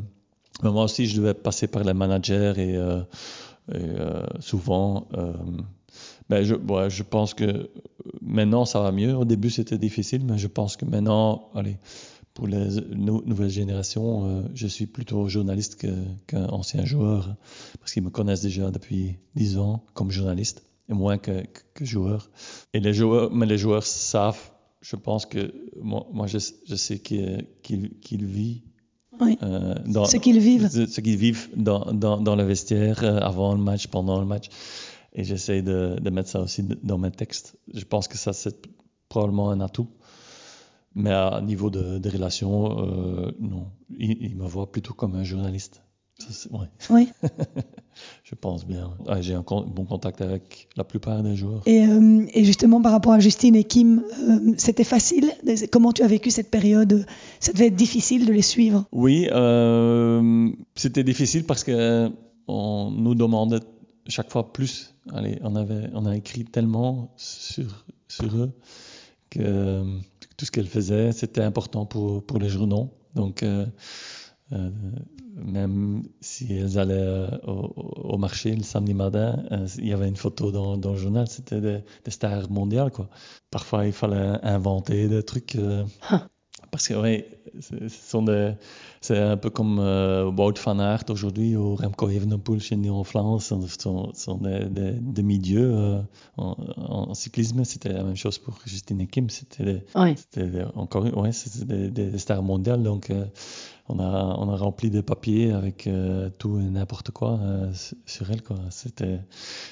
[0.62, 3.02] mais moi aussi, je devais passer par les managers et, euh,
[3.74, 5.06] et souvent
[6.32, 6.54] ben je,
[6.88, 7.68] je pense que
[8.22, 9.14] maintenant ça va mieux.
[9.14, 11.76] Au début c'était difficile, mais je pense que maintenant, allez,
[12.32, 15.76] pour les nouvelles générations, euh, je suis plutôt journaliste
[16.26, 17.36] qu'un ancien joueur,
[17.78, 22.30] parce qu'ils me connaissent déjà depuis 10 ans comme journaliste, et moins que, que, joueur.
[22.72, 25.52] Et les joueurs, mais les joueurs savent, je pense que
[25.82, 28.62] moi, moi je, je sais qu'ils qu vivent
[29.20, 29.38] oui.
[29.42, 30.68] Euh, dans, ce qu'ils vivent.
[30.70, 34.46] Ce, qu'ils vivent dans, dans, dans, le vestiaire, euh, avant le match, pendant le match.
[35.14, 37.56] Et j'essaie de, de, mettre ça aussi dans mes textes.
[37.72, 38.66] Je pense que ça, c'est
[39.08, 39.88] probablement un atout.
[40.94, 43.66] Mais à niveau de, de relations, euh, non.
[43.98, 45.82] Il, me voit plutôt comme un journaliste.
[46.50, 46.66] ouais.
[46.90, 47.08] Oui.
[48.24, 48.90] je pense bien.
[49.20, 51.62] J'ai un bon contact avec la plupart des joueurs.
[51.66, 55.32] Et, euh, et justement, par rapport à Justine et Kim, euh, c'était facile
[55.70, 57.06] Comment tu as vécu cette période?
[57.40, 58.84] Ça devait être difficile de les suivre?
[58.92, 62.10] Oui, euh, c'était difficile parce que
[62.48, 63.60] on nous demandait
[64.08, 64.94] chaque fois plus.
[65.12, 68.52] Allez, on, avait, on a écrit tellement sur, sur eux
[69.30, 69.82] que
[70.36, 72.92] tout ce qu'elles faisaient, c'était important pour, pour les journaux.
[73.14, 73.66] Donc, euh,
[74.52, 74.70] euh,
[75.34, 79.42] même si elles allaient euh, au, marché le samedi matin,
[79.78, 82.90] il y avait une photo dans, dans le journal, c'était des, stars mondiales.
[82.90, 83.08] Quoi.
[83.50, 85.56] Parfois, il fallait inventer des trucs.
[86.70, 87.24] Parce que, oui,
[87.60, 88.54] ce sont des
[89.02, 93.02] c'est un peu comme euh, Wout van Aert aujourd'hui ou Remco Evenepoel chez nous en
[93.02, 93.46] France.
[93.48, 96.00] Ce sont, sont des, des, milieux euh,
[96.36, 97.64] en, en, cyclisme.
[97.64, 99.28] C'était la même chose pour Justine Kim.
[99.28, 100.14] C'était ouais.
[100.76, 101.30] encore ouais,
[101.64, 102.84] des, des, stars mondiales.
[102.84, 103.24] Donc, euh,
[103.88, 107.72] on, a, on a rempli des papiers avec euh, tout et n'importe quoi euh,
[108.06, 108.42] sur elles.
[108.70, 109.18] C'était,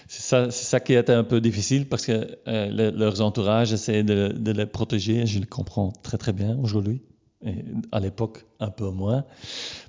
[0.09, 4.51] c'est, ça, ça qui était un peu difficile parce que leurs entourages essayaient de, de
[4.51, 5.25] les protéger.
[5.27, 7.01] Je le comprends très très bien aujourd'hui
[7.45, 9.25] et à l'époque un peu moins,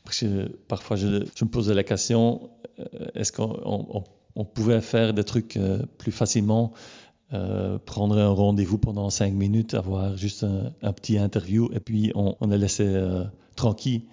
[0.04, 2.50] parce que parfois je, me posais la question,
[2.80, 4.04] euh, est-ce qu'on
[4.36, 6.72] on, pouvait faire des trucs euh, plus facilement,
[7.34, 10.46] euh, prendre un rendez-vous pendant cinq minutes, avoir juste
[10.82, 13.02] un, petit interview, et puis on, on les laissait
[13.56, 14.04] tranquille.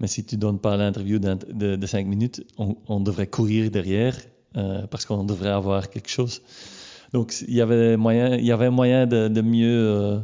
[0.00, 4.16] Mais si tu donnes pas l'interview de, cinq minutes, on, devrait courir derrière,
[4.90, 6.42] parce qu'on devrait avoir quelque chose.
[7.12, 10.22] Donc il y avait moyen, il y avait moyen de mieux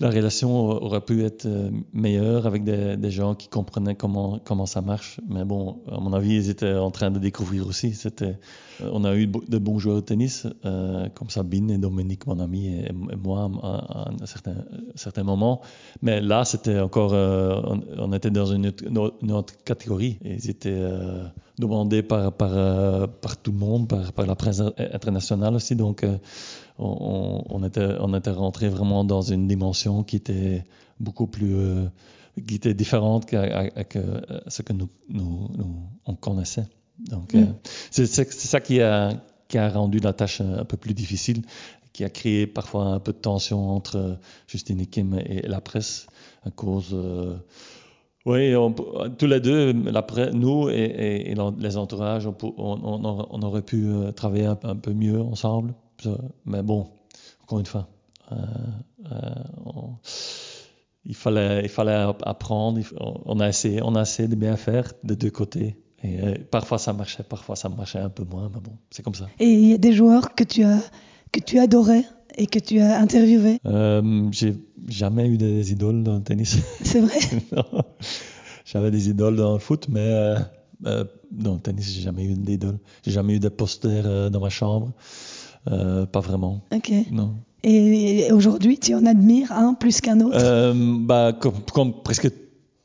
[0.00, 5.20] la relation aurait pu être euh, meilleure avec des, gens qui comprenaient comment, ça marche.
[5.28, 7.94] Mais bon, à mon avis, ils étaient en train de découvrir aussi.
[8.22, 8.32] Euh,
[8.92, 12.68] on a eu de bons joueurs de tennis, euh, comme Sabine et Dominique, mon ami,
[12.68, 12.92] et,
[13.22, 14.26] moi, à, un
[14.96, 15.60] certain, moment.
[16.00, 18.72] Mais là, c'était encore, on, était dans une
[19.30, 20.18] autre, catégorie.
[20.24, 20.82] Ils étaient
[21.58, 22.32] demandés par
[23.42, 25.76] tout le monde, par, par la presse internationale aussi.
[25.76, 26.06] Donc,
[26.80, 30.64] on, on, était, on était rentré vraiment dans une dimension qui était
[30.98, 31.86] beaucoup plus, euh,
[32.46, 33.36] qui était différente que,
[34.48, 35.48] ce que nous, nous,
[36.06, 36.66] on connaissait.
[36.98, 37.54] Donc, Mm.
[37.90, 39.12] c'est ça qui a,
[39.48, 41.42] qui a rendu la tâche un peu plus difficile,
[41.92, 46.06] qui a créé parfois un peu de tension entre Justine Kim et la presse
[46.44, 46.94] à cause.
[48.26, 53.42] oui, on, tous les deux, la nous et, et, et, les entourages, on, on, on
[53.42, 55.74] aurait pu euh, travailler un, un, peu mieux ensemble.
[56.44, 56.88] Mais bon,
[57.42, 57.88] encore une fois,
[58.32, 58.36] euh,
[59.12, 59.84] euh,
[61.04, 62.80] il, fallait, il fallait apprendre.
[62.98, 65.76] On a essayé, on a essayé de bien faire de deux côtés.
[66.02, 69.14] Et euh, parfois ça marchait, parfois ça marchait un peu moins, mais bon, c'est comme
[69.14, 69.28] ça.
[69.38, 70.80] Et il y a des joueurs que tu as
[71.30, 72.04] que tu adorais
[72.36, 74.56] et que tu as interviewé euh, J'ai
[74.88, 76.56] jamais eu des idoles dans le tennis.
[76.82, 77.18] C'est vrai?
[78.64, 80.36] J'avais des idoles dans le foot, mais
[80.86, 82.78] euh, dans le tennis, j'ai jamais eu d'idoles.
[83.04, 84.92] J'ai jamais eu de posters euh, dans ma chambre.
[85.66, 86.62] Pas vraiment.
[86.74, 86.92] Ok.
[87.10, 87.34] Non.
[87.62, 90.72] Et aujourd'hui, tu en admires un plus qu'un autre?
[91.04, 92.30] Bah, comme, comme presque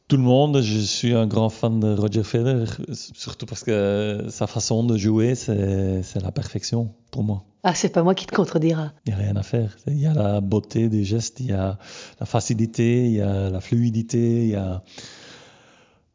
[0.08, 4.46] tout le monde, je suis un grand fan de Roger Federer, surtout parce que sa
[4.46, 7.46] façon de jouer, c'est la perfection pour moi.
[7.64, 8.94] Ah, c'est pas moi qui te contredira.
[9.08, 9.76] Il n'y a rien à faire.
[9.88, 11.80] Il y a la beauté des gestes, il y a
[12.20, 14.84] la facilité, il y a la fluidité, il y a.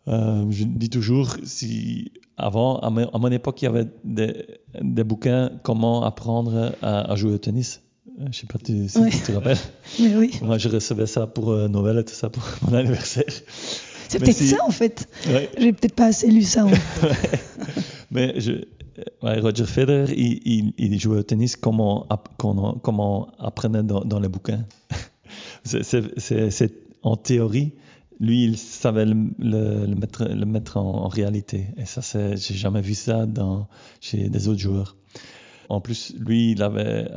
[0.07, 4.47] Euh, je dis toujours, si avant, à, à mon époque, il y avait des,
[4.81, 7.83] des bouquins comment apprendre à, à, jouer au tennis.
[8.19, 9.57] Je ne sais pas si, tu te rappelles.
[10.01, 10.33] Mais oui.
[10.43, 13.25] Moi, je recevais ça pour euh, Noël et tout ça pour mon anniversaire.
[14.09, 14.49] C'est peut-être si...
[14.49, 15.09] ça en fait.
[15.29, 15.49] Ouais.
[15.57, 16.67] J'ai peut-être pas assez lu ça.
[16.67, 17.41] En fait.
[18.11, 18.53] Mais je,
[19.23, 22.05] ouais, Roger Federer, il, il, il, jouait au tennis comme on,
[22.37, 24.65] comme on, comme on apprenait dans, dans les bouquins.
[25.65, 26.73] c'est
[27.03, 27.73] en théorie.
[28.21, 29.95] Lui, il savait le,
[30.45, 31.69] mettre, en, réalité.
[31.79, 32.01] Et ça,
[32.37, 33.27] j'ai jamais vu ça
[34.01, 34.97] chez des autres joueurs.
[35.71, 37.09] En plus, lui, il avait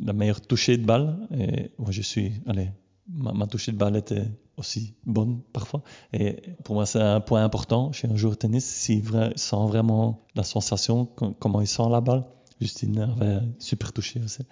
[0.00, 1.16] la meilleure touchée de balle.
[1.36, 2.70] Et moi, je suis, allez,
[3.08, 4.26] ma, ma touchée de balle était
[4.56, 5.82] aussi bonne parfois.
[6.12, 8.64] Et pour moi, c'est un point important chez un joueur de tennis.
[8.64, 9.02] S'il
[9.36, 12.24] sent vraiment la sensation, comment il sent la balle.
[12.60, 14.42] Justine avait super touché aussi.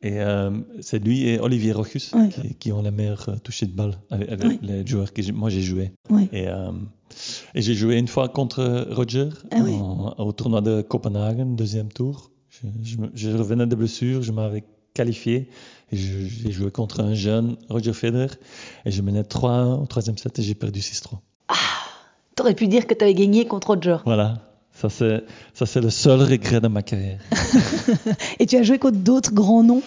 [0.00, 0.50] Et euh,
[0.80, 2.28] c'est lui et Olivier Rochus ouais.
[2.30, 4.58] qui, qui, ont la meilleure touchée de balle avec, avec ouais.
[4.62, 5.92] les joueurs que moi j'ai joué.
[6.08, 6.28] Ouais.
[6.32, 6.72] Et, euh,
[7.54, 12.30] et j'ai joué une fois contre Roger ah, en, au tournoi de Copenhague, deuxième tour.
[12.48, 14.64] Je, je, je revenais de blessure, je m'avais
[14.94, 15.48] qualifié
[15.92, 18.34] et j'ai joué contre un jeune Roger Federer
[18.84, 21.18] et je menais 3 au troisième set et j'ai perdu 6-3.
[21.48, 21.54] Ah,
[22.34, 23.98] t'aurais pu dire que tu avais gagné contre Roger.
[24.04, 24.47] Voilà.
[24.80, 25.24] Ça, c'est,
[25.54, 27.18] ça, c'est le seul regret de ma carrière.
[28.38, 29.82] et tu as joué contre d'autres grands noms?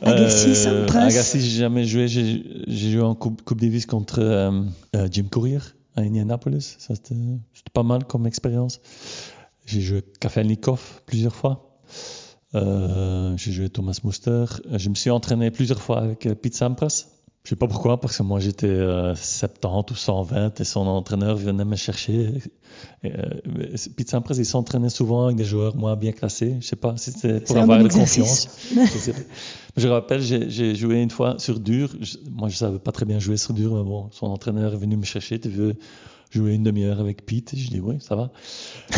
[0.00, 2.08] Agassi, euh, Agassi, j'ai jamais joué.
[2.08, 4.62] J'ai, j'ai joué en Coupe, coupe Davis contre euh,
[4.96, 5.58] euh, Jim Courier
[5.96, 6.76] à Indianapolis.
[6.78, 7.14] Ça, c'était,
[7.52, 8.80] c'était pas mal comme expérience.
[9.66, 11.78] J'ai joué Kafelnikov plusieurs fois.
[12.54, 14.46] Euh, j'ai joué Thomas Muster.
[14.72, 17.04] Je me suis entraîné plusieurs fois avec Pete Sampras.
[17.44, 21.36] Je sais pas pourquoi, parce que moi j'étais euh, 70 ou 120 et son entraîneur
[21.36, 22.34] venait me chercher.
[23.02, 26.56] Et, euh, Pete Sampras, il s'entraînait souvent avec des joueurs moins bien classés.
[26.60, 28.48] Je sais pas si c'était pour avoir bon confiance.
[29.76, 31.96] je, rappelle, j'ai, j'ai joué une fois sur dur.
[32.00, 34.78] Je, moi je savais pas très bien jouer sur dur, mais bon, son entraîneur est
[34.78, 35.40] venu me chercher.
[35.40, 35.76] Tu veux
[36.30, 38.30] jouer une demi-heure avec Pete Je dis oui, ça va.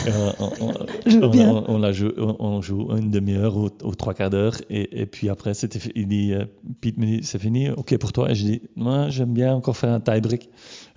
[0.07, 0.74] Euh, on, on,
[1.07, 5.28] on, on, joue, on, joue une demi-heure ou, ou, trois quarts d'heure et, et, puis
[5.28, 6.45] après, c'était, il dit, euh,
[6.80, 8.30] Pete me dit, c'est fini, ok pour toi.
[8.30, 10.51] Et je dis, moi, j'aime bien encore faire un tie-break.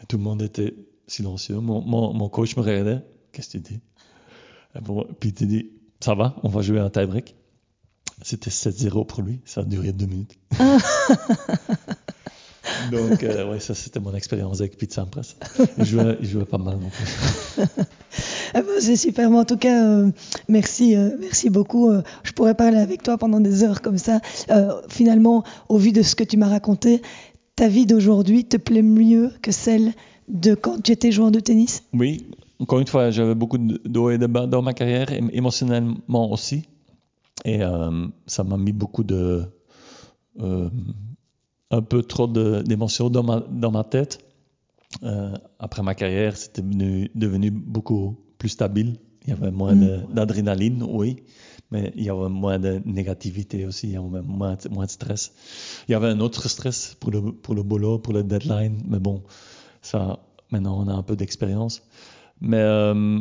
[0.07, 0.75] Tout le monde était
[1.07, 1.59] silencieux.
[1.59, 3.01] Mon, mon, mon coach me regardait.
[3.31, 3.79] Qu'est-ce que tu dis?
[4.75, 7.35] Et bon, Pete dit, ça va, on va jouer un tie-break.
[8.21, 10.37] C'était 7-0 pour lui, ça a duré deux minutes.
[12.91, 15.35] Donc, euh, ouais, ça c'était mon expérience avec Pete Sampras.
[15.77, 17.65] Il jouait, il jouait pas mal non plus.
[18.53, 20.11] ah ben, c'est super, mais en tout cas, euh,
[20.47, 21.91] merci, euh, merci beaucoup.
[22.23, 24.19] je pourrais parler avec toi pendant des heures comme ça.
[24.89, 27.01] finalement, au vu de ce que tu m'as raconté,
[27.55, 29.93] ta vie d'aujourd'hui te plaît mieux que celle
[30.27, 31.83] de quand tu étais joueur de tennis?
[31.93, 32.25] Oui,
[32.59, 36.67] encore une fois, j'avais beaucoup de hauts et de bas dans ma carrière, émotionnellement aussi.
[37.43, 37.59] Et
[38.27, 39.43] ça m'a mis beaucoup de
[41.71, 44.19] un peu trop d'émotions dans ma, dans ma tête.
[45.03, 48.93] Euh, après ma carrière, c'était devenu, devenu, beaucoup plus stable.
[49.25, 50.13] Il y avait moins mmh.
[50.13, 51.23] d'adrénaline, oui,
[51.71, 55.33] mais il y avait moins de négativité aussi, il y avait moins, moins de stress.
[55.87, 58.99] Il y avait un autre stress pour le, pour le boulot, pour le deadline, mais
[58.99, 59.23] bon,
[59.81, 60.19] ça,
[60.51, 61.81] maintenant on a un peu d'expérience.
[62.39, 63.19] Mais euh,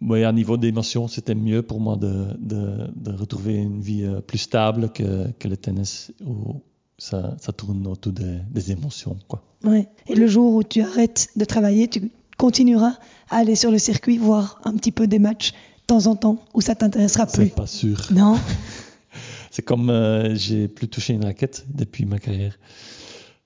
[0.00, 4.38] oui, à niveau d'émotion, c'était mieux pour moi de, de, de, retrouver une vie plus
[4.38, 6.62] stable que, que le tennis ou,
[6.98, 9.16] ça, ça, tourne autour des, des, émotions.
[9.28, 9.42] Quoi.
[9.64, 9.88] Ouais.
[10.06, 12.96] Et le jour où tu arrêtes de travailler, tu continueras
[13.30, 16.38] à aller sur le circuit, voir un petit peu des matchs de temps en temps,
[16.54, 18.00] ou ça t'intéressera plus C'est pas sûr.
[18.12, 18.38] Non
[19.50, 22.58] C'est comme euh, j'ai plus touché une raquette depuis ma carrière.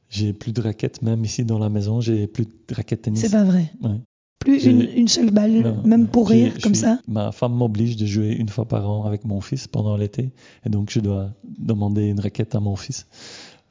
[0.08, 3.20] J'ai plus de raquettes, même ici dans la maison, j'ai plus de raquettes tennis.
[3.20, 3.70] C'est pas vrai.
[3.82, 4.00] Ouais.
[4.38, 7.00] Plus une, une seule balle, Non, même pour rire, comme suis- ça.
[7.08, 10.30] Ma femme m'oblige de jouer une fois par an avec mon fils pendant l'été.
[10.64, 13.06] Et donc, je dois demander une raquette à mon fils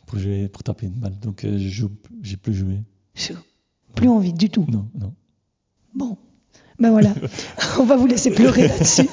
[0.05, 1.17] pour jouer, pour taper une balle.
[1.21, 1.89] Donc, euh, je joue,
[2.21, 2.79] j'ai plus joué.
[3.95, 4.65] Plus envie du tout.
[4.69, 5.13] Non, non.
[5.95, 6.17] Bon,
[6.79, 7.13] ben voilà,
[7.79, 9.07] on va vous laisser pleurer là-dessus.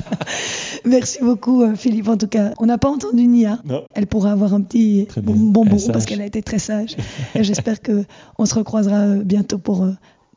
[0.84, 2.54] Merci beaucoup euh, Philippe, en tout cas.
[2.58, 3.60] On n'a pas entendu Nia.
[3.64, 3.84] Non.
[3.94, 6.96] Elle pourra avoir un petit bonbon parce qu'elle a été très sage.
[7.34, 8.04] Et j'espère que
[8.38, 9.86] on se recroisera euh, bientôt pour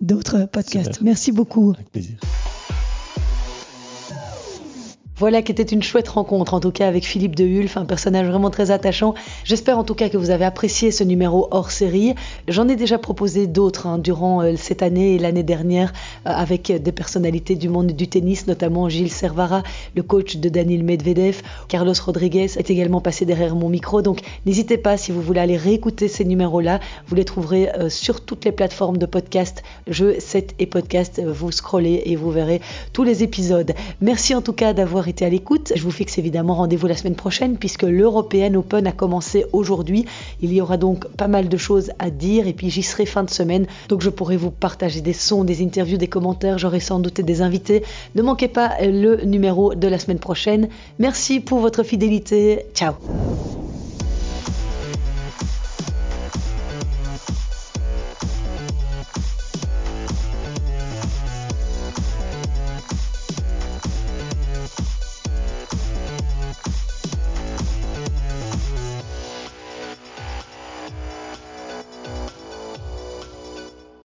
[0.04, 1.02] d'autres podcasts.
[1.02, 1.74] Merci beaucoup.
[1.76, 2.18] Avec plaisir.
[5.16, 8.28] Voilà qui était une chouette rencontre, en tout cas avec Philippe de Hulf, un personnage
[8.28, 9.14] vraiment très attachant.
[9.44, 12.16] J'espère en tout cas que vous avez apprécié ce numéro hors série.
[12.48, 15.94] J'en ai déjà proposé d'autres hein, durant euh, cette année et l'année dernière
[16.26, 19.62] euh, avec des personnalités du monde du tennis, notamment Gilles Servara,
[19.96, 21.44] le coach de Daniel Medvedev.
[21.68, 24.02] Carlos Rodriguez est également passé derrière mon micro.
[24.02, 26.80] Donc n'hésitez pas si vous voulez aller réécouter ces numéros-là.
[27.06, 31.22] Vous les trouverez euh, sur toutes les plateformes de podcast, jeux, set et podcast.
[31.24, 32.62] Vous scrollez et vous verrez
[32.94, 33.74] tous les épisodes.
[34.02, 34.74] Merci en tout cas
[35.04, 35.74] d'avoir été à l'écoute.
[35.76, 40.06] Je vous fixe évidemment rendez-vous la semaine prochaine puisque l'European Open a commencé aujourd'hui.
[40.42, 43.24] Il y aura donc pas mal de choses à dire et puis j'y serai fin
[43.24, 43.66] de semaine.
[43.90, 46.58] Donc je pourrai vous partager des sons, des interviews, des commentaires.
[46.58, 47.84] J'aurai sans doute des invités.
[48.16, 50.70] Ne manquez pas le numéro de la semaine prochaine.
[51.00, 52.66] Merci pour votre fidélité.
[52.74, 52.94] Ciao